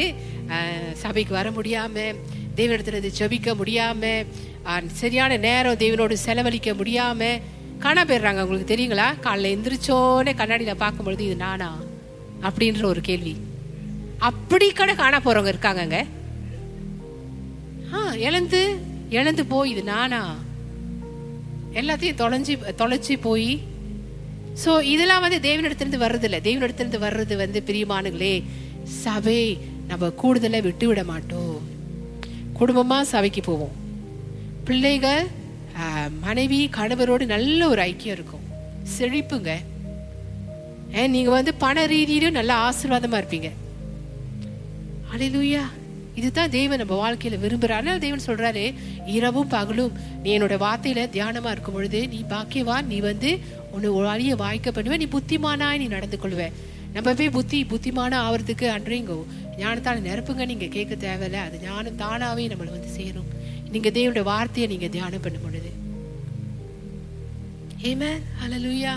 சபைக்கு 1.05 1.33
வர 1.39 1.49
முடியாம 1.59 1.97
தேவனிடத்துல 2.59 2.97
இருந்து 2.97 3.17
ஜெபிக்க 3.21 3.51
முடியாம 3.63 4.13
சரியான 5.01 5.33
நேரம் 5.47 5.81
தேவனோடு 5.83 6.17
செலவழிக்க 6.27 6.71
முடியாம 6.81 7.31
காணா 7.85 8.03
போயிடுறாங்க. 8.05 8.43
உங்களுக்கு 8.45 8.73
தெரியுங்களா? 8.75 9.09
காலைல 9.27 9.53
எந்திரிச்சோன்னே 9.55 10.33
கண்ணாடியில 10.41 10.73
பார்க்கும் 10.85 11.07
பொழுது 11.07 11.25
இது 11.29 11.37
நானா? 11.47 11.71
அப்படின்ற 12.49 12.85
ஒரு 12.95 13.03
கேள்வி. 13.11 13.35
அப்படி 14.29 14.67
கூட 14.81 14.95
காண 15.03 15.15
போறவங்க 15.27 15.53
இருக்காங்கங்க. 15.55 16.01
இழந்து 18.27 18.61
இழந்து 19.19 19.43
போய் 19.53 19.71
இது 19.71 19.83
நானா? 19.83 20.23
எல்லாத்தையும் 21.81 22.21
தொலைஞ்சி 22.21 22.55
தொலைச்சி 22.81 23.15
போய். 23.27 23.51
ஸோ 24.65 24.71
இதெல்லாம் 24.93 25.25
வந்து 25.25 25.39
தேவனிடத்திலிருந்து 25.49 26.03
வர்றது 26.05 26.27
இல்ல 26.29 26.39
தேவனிடத்திலிருந்து 26.49 27.01
வர்றது 27.07 27.35
வந்து 27.43 27.63
பிரியமானுங்களே 27.67 28.35
சபை 29.05 29.43
நம்ம 29.91 30.11
கூடுதலை 30.23 30.61
விட்டு 30.67 30.87
விட 30.87 31.05
மாட்டோம். 31.05 31.59
குடும்பமாக 32.61 33.11
சபைக்கு 33.15 33.43
போவோம். 33.43 33.75
பிள்ளைகள் 34.65 35.27
மனைவி 36.27 36.61
கணவரோடு 36.77 37.25
நல்ல 37.35 37.69
ஒரு 37.73 37.83
ஐக்கியம் 37.83 38.17
இருக்கும். 38.17 38.47
செழிப்புங்க. 38.97 39.51
ஏன் 41.01 41.29
வந்து 41.37 41.55
பண 41.65 41.87
ரீதியிலும் 41.93 42.39
நல்ல 42.39 42.53
ஆசீர்வாதமாக 42.67 43.23
இருப்பீங்க. 43.23 43.51
அலையிலுயா. 45.13 45.65
இதுதான் 46.21 46.55
தேவன் 46.57 46.81
நம்ம 46.83 46.97
வாழ்க்கையில 47.03 47.39
விரும்புறாரு. 47.45 47.81
அதனால 47.81 47.99
தேவன் 48.07 48.27
சொல்றாரு 48.29 48.65
இரவும் 49.17 49.53
பகலும் 49.55 49.93
நீ 50.23 50.31
என்னோட 50.39 50.57
வார்த்தையில 50.67 51.07
தியானமா 51.17 51.51
இருக்கும் 51.55 51.77
பொழுது 51.79 52.01
நீ 52.15 52.21
பாக்கியவா 52.35 52.77
நீ 52.91 52.99
வந்து 53.11 53.31
உன்னை 53.75 53.91
வழியை 53.97 54.13
அழிய 54.15 54.35
வாய்க்க 54.45 54.71
பண்ணுவ 54.77 54.97
நீ 55.03 55.09
புத்திமானாய் 55.17 55.81
நீ 55.83 55.87
நடந்து 55.97 56.19
கொள்வ. 56.23 56.49
நம்ம 56.95 57.09
போய் 57.19 57.35
புத்தி 57.37 57.59
புத்திமான 57.73 58.13
ஆவறதுக்கு 58.27 58.67
அன்றைங்க 58.77 59.17
ஞானத்தால 59.61 60.01
நிரப்புங்க 60.07 60.45
நீங்க 60.51 60.67
கேட்க 60.77 60.95
தேவையில்ல. 61.07 61.39
அது 61.49 61.57
ஞானம் 61.67 61.99
தானாவே 62.03 62.45
நம்மளை 62.53 62.71
வந்து 62.77 62.91
சேரும். 62.99 63.29
நீங்க 63.75 63.89
தேவனுடைய 63.99 64.27
வார்த்தையை 64.33 64.67
நீங்க 64.73 64.89
தியானம் 64.97 65.25
பண்ணும் 65.27 65.45
பொழுது. 65.47 65.71
ஏமே 67.91 68.11
ஹalleluya 68.41 68.95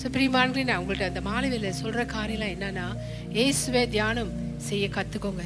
ஸோ 0.00 0.08
பிரியமானங்களே 0.16 0.68
நான் 0.68 0.80
உங்கள்கிட்ட 0.82 1.06
அந்த 1.10 1.22
மாலை 1.28 1.48
வேலை 1.52 1.70
சொல்ற 1.80 2.02
காரியம்லாம் 2.12 2.52
என்னன்னா 2.56 2.84
ஏசுவே 3.42 3.82
தியானம் 3.94 4.30
செய்ய 4.68 4.84
கத்துக்கோங்க. 4.96 5.44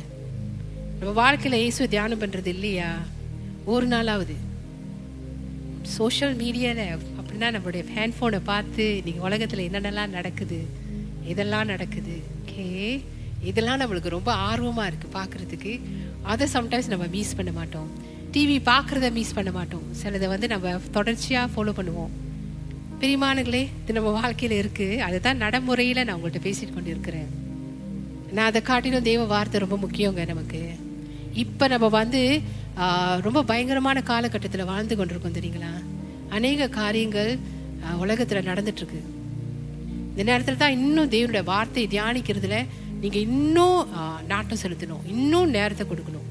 நம்ம 0.99 1.13
வாழ்க்கையில் 1.21 1.61
இயேசுவை 1.61 1.87
தியானம் 1.95 2.21
பண்ணுறது 2.23 2.51
இல்லையா? 2.57 2.91
ஒரு 3.73 3.87
நாளாவது. 3.93 4.35
சோஷியல் 5.97 6.35
மீடியாவில் 6.43 6.85
அப்படின்னா 7.19 7.49
நம்மளுடைய 7.55 7.83
ஹேண்ட்ஃபோனை 7.97 8.41
பார்த்து 8.51 8.85
நீங்கள் 9.07 9.27
உலகத்தில் 9.29 9.67
என்னென்னலாம் 9.69 10.15
நடக்குது 10.19 10.61
இதெல்லாம் 11.33 11.71
நடக்குது 11.73 12.17
ஓகே 12.41 12.67
இதெல்லாம் 13.51 13.81
நம்மளுக்கு 13.83 14.17
ரொம்ப 14.17 14.31
ஆர்வமாக 14.49 14.89
இருக்குது 14.91 15.15
பார்க்குறதுக்கு. 15.19 15.73
அதை 16.33 16.47
சம்டைம்ஸ் 16.57 16.93
நம்ம 16.93 17.07
மிஸ் 17.17 17.37
பண்ண 17.39 17.53
மாட்டோம். 17.59 17.89
டிவி 18.35 18.57
பார்க்குறத 18.71 19.11
மிஸ் 19.19 19.37
பண்ண 19.39 19.51
மாட்டோம். 19.59 19.87
சிலதை 20.01 20.29
வந்து 20.35 20.47
நம்ம 20.55 20.77
தொடர்ச்சியாக 20.97 21.53
ஃபாலோ 21.55 21.75
பண்ணுவோம். 21.79 22.13
பிரிமானுங்களே 23.01 23.63
இது 23.83 23.99
நம்ம 23.99 24.13
வாழ்க்கையில் 24.21 24.61
இருக்குது 24.63 25.03
அதுதான் 25.09 25.43
நடைமுறையில் 25.45 26.05
நான் 26.05 26.17
உங்கள்கிட்ட 26.17 26.43
பேசிட்டு 26.47 26.75
கொண்டு 26.77 26.93
இருக்கிறேன் 26.95 27.31
நான் 28.37 28.49
அதை 28.51 28.61
காட்டிலும் 28.71 29.07
தெய்வ 29.09 29.25
வார்த்தை 29.35 29.59
ரொம்ப 29.65 29.77
முக்கியங்க 29.83 30.23
நமக்கு. 30.31 30.63
இப்போ 31.43 31.65
நம்ம 31.73 31.87
வந்து 31.99 32.21
ரொம்ப 33.27 33.41
பயங்கரமான 33.51 33.99
காலகட்டத்தில் 34.11 34.71
வாழ்ந்து 34.71 34.95
கொண்டிருக்கோம் 34.99 35.37
தெரியுங்களா? 35.39 35.73
அநேக 36.37 36.69
காரியங்கள் 36.79 37.33
உலகத்தில் 38.05 38.49
நடந்துட்டுருக்கு. 38.49 39.01
இந்த 40.11 40.25
நேரத்தில் 40.31 40.61
தான் 40.63 40.77
இன்னும் 40.79 41.13
தேவனுடைய 41.15 41.45
வார்த்தையை 41.53 41.87
தியானிக்கிறதுல 41.95 42.59
நீங்கள் 43.03 43.25
இன்னும் 43.29 43.81
நாட்டம் 44.33 44.63
செலுத்தணும். 44.65 45.05
இன்னும் 45.15 45.55
நேரத்தை 45.57 45.85
கொடுக்கணும். 45.91 46.29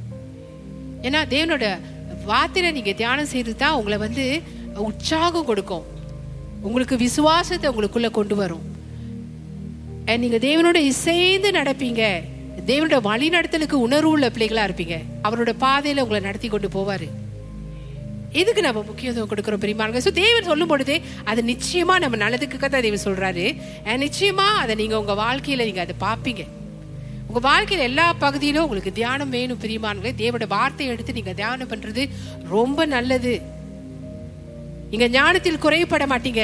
ஏன்னா 1.08 1.22
தேவனோட 1.36 1.66
வார்த்தையில 2.32 2.72
நீங்கள் 2.78 3.00
தியானம் 3.02 3.32
செய்கிறது 3.32 3.62
தான் 3.63 3.78
உங்களை 3.80 3.98
வந்து 4.06 4.26
உற்சாகம் 4.89 5.50
கொடுக்கும். 5.50 5.88
உங்களுக்கு 6.68 6.96
விசுவாசத்தை 7.06 7.68
உங்களுக்குள்ளே 7.72 8.12
கொண்டு 8.20 8.36
வரும். 8.42 8.68
நீங்கள் 10.24 10.46
தேவனோட 10.50 10.80
இசைந்து 10.92 11.50
நடப்பீங்க. 11.60 12.04
தேவனோட 12.70 12.98
வழி 13.10 13.28
நடத்தலுக்கு 13.36 13.78
உணர்வு 13.88 14.10
உள்ள 14.16 14.28
பிள்ளைகளா 14.36 14.63
இருப்பீங்க. 14.68 14.98
அவரோட 15.28 15.52
பாதையில 15.66 16.04
உங்களை 16.06 16.22
நடத்தி 16.28 16.48
கொண்டு 16.54 16.70
போவாரு. 16.76 17.08
எதுக்கு 18.42 18.62
நம்ம 18.66 18.82
முக்கியத்துவம் 18.89 19.30
கொடுக்கிறோம் 19.32 19.62
பெரியமாங்க 19.63 20.00
ஸோ 20.06 20.12
தேவன் 20.20 20.50
சொல்லும் 20.50 20.72
பொழுது 20.72 20.96
அது 21.32 21.42
நிச்சயமா 21.50 21.96
நம்ம 22.04 22.20
நல்லதுக்கு 22.24 22.58
தான் 22.60 22.86
தேவன் 22.86 23.06
சொல்றாரு. 23.08 23.46
நிச்சயமா 24.04 24.48
அதை 24.62 24.76
நீங்க 24.82 24.96
உங்க 25.02 25.16
வாழ்க்கையில 25.24 25.66
நீங்க 25.70 25.82
அதை 25.86 25.96
பார்ப்பீங்க. 26.06 26.44
உங்க 27.28 27.42
வாழ்க்கையில 27.50 27.86
எல்லா 27.89 28.06
பகுதியிலும் 28.24 28.66
உங்களுக்கு 28.66 28.92
தியானம் 29.00 29.34
வேணும் 29.36 29.62
பிரியமானங்களே 29.63 30.13
தேவோட 30.22 30.48
வார்த்தையை 30.56 30.89
எடுத்து 30.94 31.18
நீங்க 31.20 31.34
தியானம் 31.42 31.72
பண்றது 31.74 32.04
ரொம்ப 32.56 32.86
நல்லது. 32.96 33.34
நீங்க 34.92 35.08
ஞானத்தில் 35.18 35.63
குறைபட 35.66 36.06
மாட்டீங்க. 36.13 36.44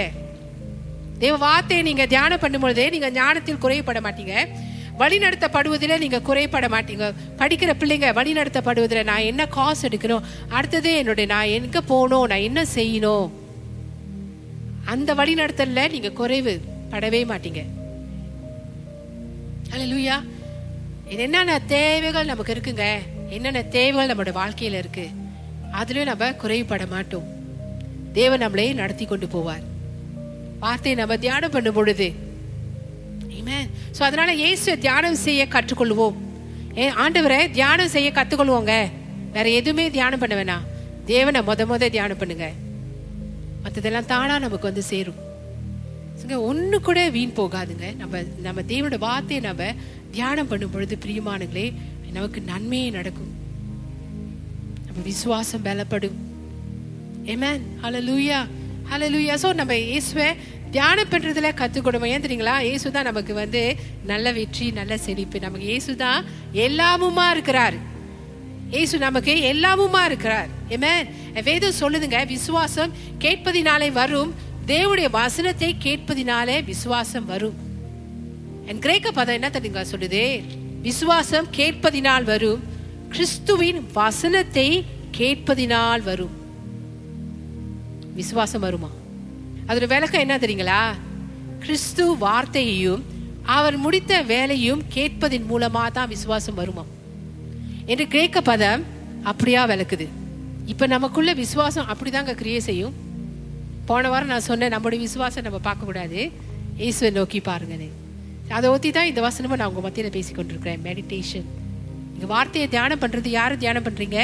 தேவ 1.24 1.36
வார்த்தையை 1.48 1.82
நீங்க 1.90 2.04
தியானம் 2.14 2.44
பண்ணும்பொழுதே 2.44 2.86
நீங்க 2.96 3.10
ஞானத்தில் 3.20 3.64
குறைபட 3.66 4.00
மாட்டீங்க. 4.06 4.36
வழிநடத்தப்படுவதில் 5.00 5.98
நீங்கள் 5.98 6.22
குறைபட 6.22 6.68
மாட்டீங்க. 6.68 7.14
படிக்கிற 7.38 7.72
பிள்ளைங்க 7.80 8.08
வழிநடத்தப்படுவதில் 8.20 9.04
நான் 9.04 9.28
என்ன 9.32 9.48
காசு 9.48 9.90
எடுக்கணும்? 9.90 10.24
அடுத்தது 10.50 10.98
என்னுடைய 10.98 11.34
நான் 11.34 11.46
எங்க 11.46 11.82
போகணும்? 11.82 12.26
நான் 12.26 12.48
என்ன 12.50 12.66
செய்யணும்? 12.76 13.30
அந்த 14.86 15.14
வழிநடத்தலில் 15.14 15.92
நீங்கள் 15.92 16.14
குறைவு 16.14 16.62
படவே 16.92 17.22
மாட்டீங்க. 17.32 17.62
அல்லேலூயா 19.72 19.94
லூயா 19.94 20.16
என்னென்ன 21.06 21.60
தேவைகள் 21.60 22.26
நமக்கு 22.26 22.54
இருக்குங்க? 22.54 22.86
என்னென்ன 23.30 23.64
தேவைகள் 23.64 24.16
நம்மளோட 24.16 24.32
வாழ்க்கையில் 24.32 24.80
இருக்கு? 24.80 25.10
அதுலயும் 25.72 26.04
நம்ம 26.04 26.32
குறைவுபட 26.32 26.88
மாட்டோம். 26.88 27.28
தேவன் 28.14 28.40
நம்மளே 28.40 28.74
நடத்தி 28.74 29.06
கொண்டு 29.06 29.26
போவார். 29.26 29.66
வார்த்தையை 30.60 31.00
நம்ம 31.00 31.18
தியானம் 31.18 31.52
பண்ணும் 31.52 31.74
பொழுது 31.74 32.14
ஸோ 33.98 34.02
அதனால 34.08 34.34
இயேசுவை 34.42 34.76
தியானம் 34.86 35.20
செய்ய 35.26 35.42
கற்றுக்கொள்வோம். 35.56 36.18
ஏ 36.78 36.86
ஆண்டவரை 37.04 37.40
தியானம் 37.58 37.94
செய்ய 37.96 38.10
கற்றுக்கொள்வோங்க 38.18 38.74
வேற 39.36 39.46
எதுவுமே 39.60 39.86
தியானம் 39.98 40.22
பண்ண 40.24 40.36
வேணாம். 40.40 40.68
தேவனை 41.12 41.42
முத 41.50 41.66
முத 41.72 41.90
தியானம் 41.96 42.22
பண்ணுங்க. 42.22 42.48
மற்றதெல்லாம் 43.64 44.10
தானா 44.14 44.36
நமக்கு 44.46 44.70
வந்து 44.70 44.84
சேரும். 44.92 45.20
சரிங்க, 46.20 46.80
கூட 46.88 47.00
வீண் 47.16 47.38
போகாதுங்க. 47.40 47.88
நம்ம 48.02 48.22
நம்ம 48.46 48.62
தேவனோட 48.72 48.98
வார்த்தையை 49.08 49.42
நம்ம 49.50 49.64
தியானம் 50.16 50.50
பண்ணும் 50.52 50.74
பொழுது 50.76 50.96
பிரியமானங்களே 51.06 51.68
நமக்கு 52.18 52.40
நன்மையே 52.52 52.88
நடக்கும். 52.98 53.34
நம்ம 54.86 55.00
விசுவாசம் 55.12 55.66
பலப்படும். 55.68 56.18
ஏமேன் 57.34 57.62
ஹalleluya 57.84 58.40
லூயா 59.14 59.36
ஸோ 59.42 59.50
நம்ம 59.60 59.74
இயேசுவை 59.90 60.28
தியானம் 60.74 61.12
பண்றதுல 61.12 61.50
கத்துக்கணும் 61.60 62.10
ஏன் 62.14 62.24
தெரியுங்களா? 62.24 62.56
இயேசு 62.68 62.88
தான் 62.96 63.08
நமக்கு 63.10 63.34
வந்து 63.34 63.62
நல்ல 64.12 64.32
வெற்றி 64.32 64.66
நல்ல 64.80 64.98
செழிப்பு. 65.06 65.38
நமக்கு 65.46 65.66
இயேசு 65.72 65.96
தான் 65.96 66.26
எல்லாமுமா 66.66 67.26
இருக்கிறார். 67.36 67.78
இயேசு 68.76 68.98
நமக்கு 69.06 69.34
எல்லாமுமா 69.52 70.02
இருக்கிறார். 70.10 70.50
ஏமேன் 70.76 71.08
வேதம் 71.48 71.80
சொல்லுதுங்க 71.80 72.20
விசுவாசம் 72.36 72.94
கேட்பதினாலே 73.26 73.90
வரும். 74.02 74.34
தேவனுடைய 74.72 75.10
வசனத்தை 75.10 75.70
கேட்பதினாலே 75.86 76.58
விசுவாசம் 76.72 77.26
வரும். 77.26 77.58
என் 78.70 78.84
கிரேக்க 78.86 79.12
பதம் 79.12 79.38
என்ன 79.40 79.50
தெரியுங்க 79.56 79.86
சொல்லுது? 79.94 80.24
விசுவாசம் 80.88 81.48
கேட்பதினால் 81.60 82.30
வரும். 82.34 82.64
கிறிஸ்துவின் 83.16 83.82
வசனத்தை 84.00 84.70
கேட்பதினால் 85.20 86.04
வரும். 86.12 86.36
விசுவாசம் 88.22 88.66
வருமா? 88.68 88.90
அதோட 89.70 89.88
விளக்கம் 89.88 90.24
என்ன 90.26 90.36
தெரியுங்களா? 90.38 90.82
கிறிஸ்து 91.60 92.04
வார்த்தையையும் 92.18 93.02
அவர் 93.58 93.78
முடித்த 93.78 94.22
வேலையும் 94.22 94.82
கேட்பதின் 94.96 95.46
மூலமா 95.52 95.92
தான் 95.92 96.08
விசுவாசம் 96.08 96.56
வருமா? 96.56 96.86
என்று 97.86 98.08
கிரேக்க 98.08 98.42
பதம் 98.42 98.84
அப்படியா 99.24 99.68
விளக்குது. 99.68 100.08
இப்ப 100.66 100.88
நமக்குள்ள 100.88 101.34
விசுவாசம் 101.34 101.88
அப்படிதாங்க 101.92 102.34
கிரியே 102.42 102.58
செய்யும். 102.58 102.96
போன 103.86 104.10
வாரம் 104.10 104.28
நான் 104.28 104.48
சொன்னேன் 104.50 104.74
நம்மளுடைய 104.74 105.00
விசுவாசம் 105.08 105.44
நம்ம 105.44 105.60
பார்க்க 105.70 105.86
கூடாது 105.86 106.20
இயேசுவை 106.78 107.10
நோக்கி 107.12 107.40
பாருங்கன்னு. 107.40 107.90
அதை 108.58 108.68
ஒத்தி 108.70 108.92
தான் 108.92 109.06
இந்த 109.06 109.22
வசனமும் 109.28 109.60
நான் 109.62 109.72
உங்க 109.74 109.82
மத்தியில 109.88 110.10
பேசி 110.18 110.34
கொண்டிருக்கிறேன் 110.34 110.84
மெடிடேஷன் 110.88 111.48
இங்க 112.14 112.28
வார்த்தையை 112.36 112.70
தியானம் 112.70 113.02
பண்றது 113.02 113.30
யாரு 113.40 113.58
தியானம் 113.58 113.84
பண்றீங்க? 113.84 114.20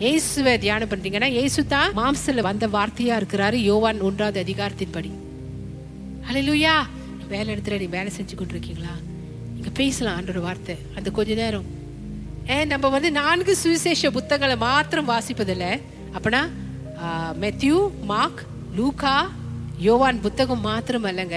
இயேசுவை 0.00 0.58
தியானம் 0.58 0.88
பண்றீங்கன்னா 0.88 1.26
இயேசு 1.26 1.66
தான் 1.66 1.96
மாம்சல 1.96 2.40
வந்த 2.40 2.66
வார்த்தையா 2.68 3.16
இருக்கிறாரு 3.20 3.54
யோவான் 3.54 3.98
ஒன்றாவது 4.00 4.38
அதிகாரத்தின்படி. 4.44 5.10
ஹalleluya. 6.28 6.74
வேலை 7.28 7.54
இடத்துல 7.54 7.78
நீ 7.78 7.86
வேலை 7.96 8.12
செஞ்சு 8.16 8.34
கொண்டிருக்கீங்களா? 8.38 8.94
நீங்க 9.54 9.70
பேசலாம் 9.80 10.14
ஆண்டோட 10.20 10.40
வார்த்தை. 10.40 10.76
அந்த 10.96 11.10
கொஞ்ச 11.10 11.34
நேரம். 11.34 11.66
ஏன் 12.46 12.66
நம்ம 12.66 12.88
வந்து 12.88 13.10
நான்கு 13.12 13.56
சுவிசேஷ 13.56 14.10
புத்தகங்களை 14.10 14.56
மாத்திரம் 14.56 15.08
வாசிப்பதில்ல. 15.08 15.66
அப்படின்னா 16.14 16.42
மெத்யூ 17.44 17.76
மார்க் 18.12 18.42
லூகா 18.78 19.16
யோவான் 19.88 20.20
புத்தகம் 20.20 20.60
மாத்திரம் 20.60 21.04
அல்லங்க. 21.04 21.36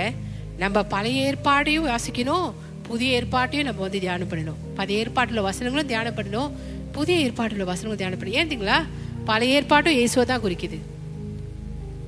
நம்ம 0.57 0.83
பழைய 0.83 1.17
ஏற்பாடையும் 1.31 1.89
வாசிக்கணும் 1.91 2.47
புதிய 2.87 3.21
ஏற்பாட்டையும் 3.21 3.69
நம்ம 3.69 3.81
வந்து 3.87 3.99
தியானம் 3.99 4.29
பண்ணணும். 4.29 4.61
பழைய 4.75 4.99
ஏற்பாட்டில் 4.99 5.47
வசனங்களும் 5.49 5.91
தியானம் 5.91 6.15
பண்ணணும். 6.15 6.51
புதிய 6.97 7.25
ஏற்பாட்டில் 7.25 7.69
வசனங்கள் 7.71 7.99
தியானம் 8.01 8.21
பண்ணணும் 8.21 8.39
ஏன் 8.41 8.87
பழைய 9.29 9.57
ஏற்பாடும் 9.57 9.97
இயேசுவை 9.97 10.25
தான் 10.31 10.43
குறிக்குது. 10.45 10.77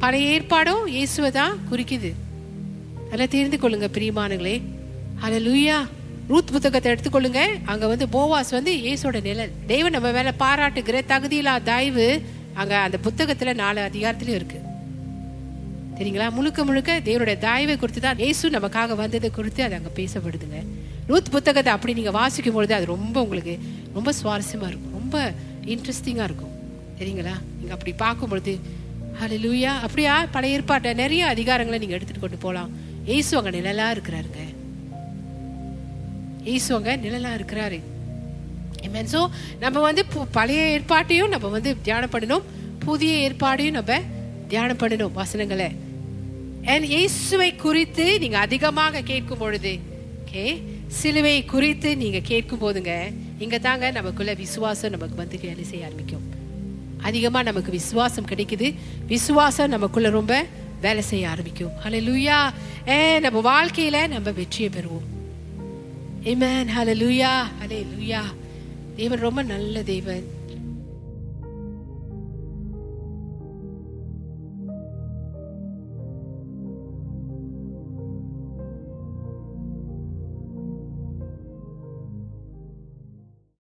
பழைய 0.02 0.32
ஏற்பாடும் 0.36 0.84
இயேசுவை 0.93 1.30
தான் 1.39 1.54
குறிக்குது. 1.69 2.10
நல்லா 3.10 3.28
தெரிந்து 3.36 3.58
கொள்ளுங்க 3.63 3.88
பிரியமானங்களே 3.98 4.56
லூயா 5.45 5.78
ரூத் 6.32 6.54
புத்தகத்தை 6.54 6.89
எடுத்துக்கொள்ளுங்க 6.91 7.41
அங்க 7.71 7.86
வந்து 7.91 8.06
போவாஸ் 8.15 8.52
வந்து 8.58 8.71
இயேசோட 8.86 9.17
நிழல். 9.28 9.52
தெய்வம் 9.71 9.95
நம்ம 9.95 10.12
மேல 10.17 10.32
பாராட்டுகிற 10.43 11.02
தகுதியில்லா 11.12 11.54
தயவு 11.69 12.08
அங்க 12.62 12.74
அந்த 12.86 12.98
புத்தகத்துல 13.08 13.54
நாலு 13.62 13.80
அதிகாரத்திலயும் 13.89 14.39
இருக்கு. 14.39 14.60
சரிங்களா 15.98 16.28
முழுக்க 16.38 16.65
முழுக்க 16.69 16.91
தேவனுடைய 17.08 17.38
தயவை 17.48 17.76
குறித்து 17.82 18.02
தான் 18.06 18.21
இயேசு 18.26 18.50
நமக்காக 18.58 18.95
வந்ததை 19.04 19.30
குறித்து 19.38 19.62
அது 19.67 19.78
அங்க 19.80 19.91
பேசப்படுதுங்க. 20.00 20.60
ரூத் 21.08 21.32
புத்தகத்தை 21.32 21.74
அப்படி 21.74 21.94
நீங்கள் 21.94 22.12
வாசிக்கும் 22.12 22.54
பொழுது 22.54 22.74
அது 22.74 22.86
ரொம்ப 22.86 23.22
உங்களுக்கு 23.22 23.60
ரொம்ப 23.94 24.12
சுவாரஸ்யமாக 24.24 24.68
இருக்கும். 24.68 24.91
ரொம்ப 24.91 25.34
இன்ட்ரெஸ்டிங்காக 25.65 26.24
இருக்கும். 26.24 26.50
சரிங்களா? 27.00 27.39
நீங்கள் 27.58 27.70
அப்படி 27.70 27.91
பார்க்கும் 27.91 28.30
பொழுது 28.30 28.60
ஹalleluya 29.22 29.62
அப்படியா? 29.62 30.26
பழைய 30.26 30.56
ஏற்பாட்டை 30.56 30.94
நிறைய 30.94 31.26
அதிகாரங்களை 31.26 31.80
நீங்கள் 31.80 32.00
எடுத்துகிட்டு 32.00 32.20
கொண்டு 32.20 32.38
போகலாம் 32.38 32.70
ஏசு 33.06 33.38
அங்க 33.38 33.50
நிழலாக 33.50 34.00
இருக்கிறாருங்க. 34.00 34.56
ஏசு 36.44 36.76
அங்க 36.76 36.96
நிழலாக 36.96 37.36
இருக்கிறாரு. 37.36 37.82
ஸோ 39.12 39.30
நம்ம 39.60 39.80
வந்து 39.80 40.06
பு- 40.15 40.28
பழைய 40.32 40.80
ஏற்பாட்டையும் 40.80 41.28
நம்ம 41.28 41.48
வந்து 41.48 41.82
தியானம் 41.82 42.10
பண்ணணும். 42.10 42.41
புதிய 42.80 43.30
ஏற்பாடையும் 43.30 43.72
நம்ம 43.72 44.00
தியானம் 44.48 44.78
பண்ணணும் 44.78 45.12
வசனங்களை. 45.12 45.76
இயேசுவை 46.82 47.56
குறித்து 47.56 48.20
நீங்க 48.20 48.38
அதிகமாக 48.38 49.02
கேட்கும் 49.02 49.38
பொழுது 49.38 49.80
okay, 50.32 50.62
சிலுவை 50.96 51.46
குறித்து 51.46 51.98
நீங்க 51.98 52.20
கேட்கும் 52.20 52.62
போதுங்க 52.62 53.14
இங்க 53.40 53.58
தாங்க 53.58 53.92
நமக்குள்ள 53.92 54.34
விசுவாசம் 54.34 54.90
நமக்கு 54.90 55.16
வந்து 55.16 55.40
வேலை 55.42 55.64
செய்ய 55.64 55.86
ஆரம்பிக்கும். 55.86 56.22
அதிகமா 57.02 57.44
நமக்கு 57.44 57.72
விசுவாசம் 57.72 58.26
கிடைக்குது. 58.26 58.76
விசுவாசம் 59.08 59.70
நமக்குள்ள 59.70 60.10
ரொம்ப 60.10 60.46
வேலை 60.82 61.04
செய்ய 61.04 61.30
ஆரம்பிக்கும். 61.30 61.72
ஹalleluya 61.84 62.52
ஏ 62.88 63.20
நம்ம 63.20 63.40
வாழ்க்கையில 63.40 64.08
நம்ம 64.08 64.32
வெற்றியை 64.32 64.70
பெறுவோம். 64.70 65.08
இமேன் 66.24 66.68
ஹலோ 66.78 66.94
லூயா 67.04 67.44
ஹலே 67.62 67.86
லூயா 67.98 68.22
தேவன் 68.96 69.20
ரொம்ப 69.20 69.44
நல்ல 69.44 69.84
தேவன். 69.84 70.35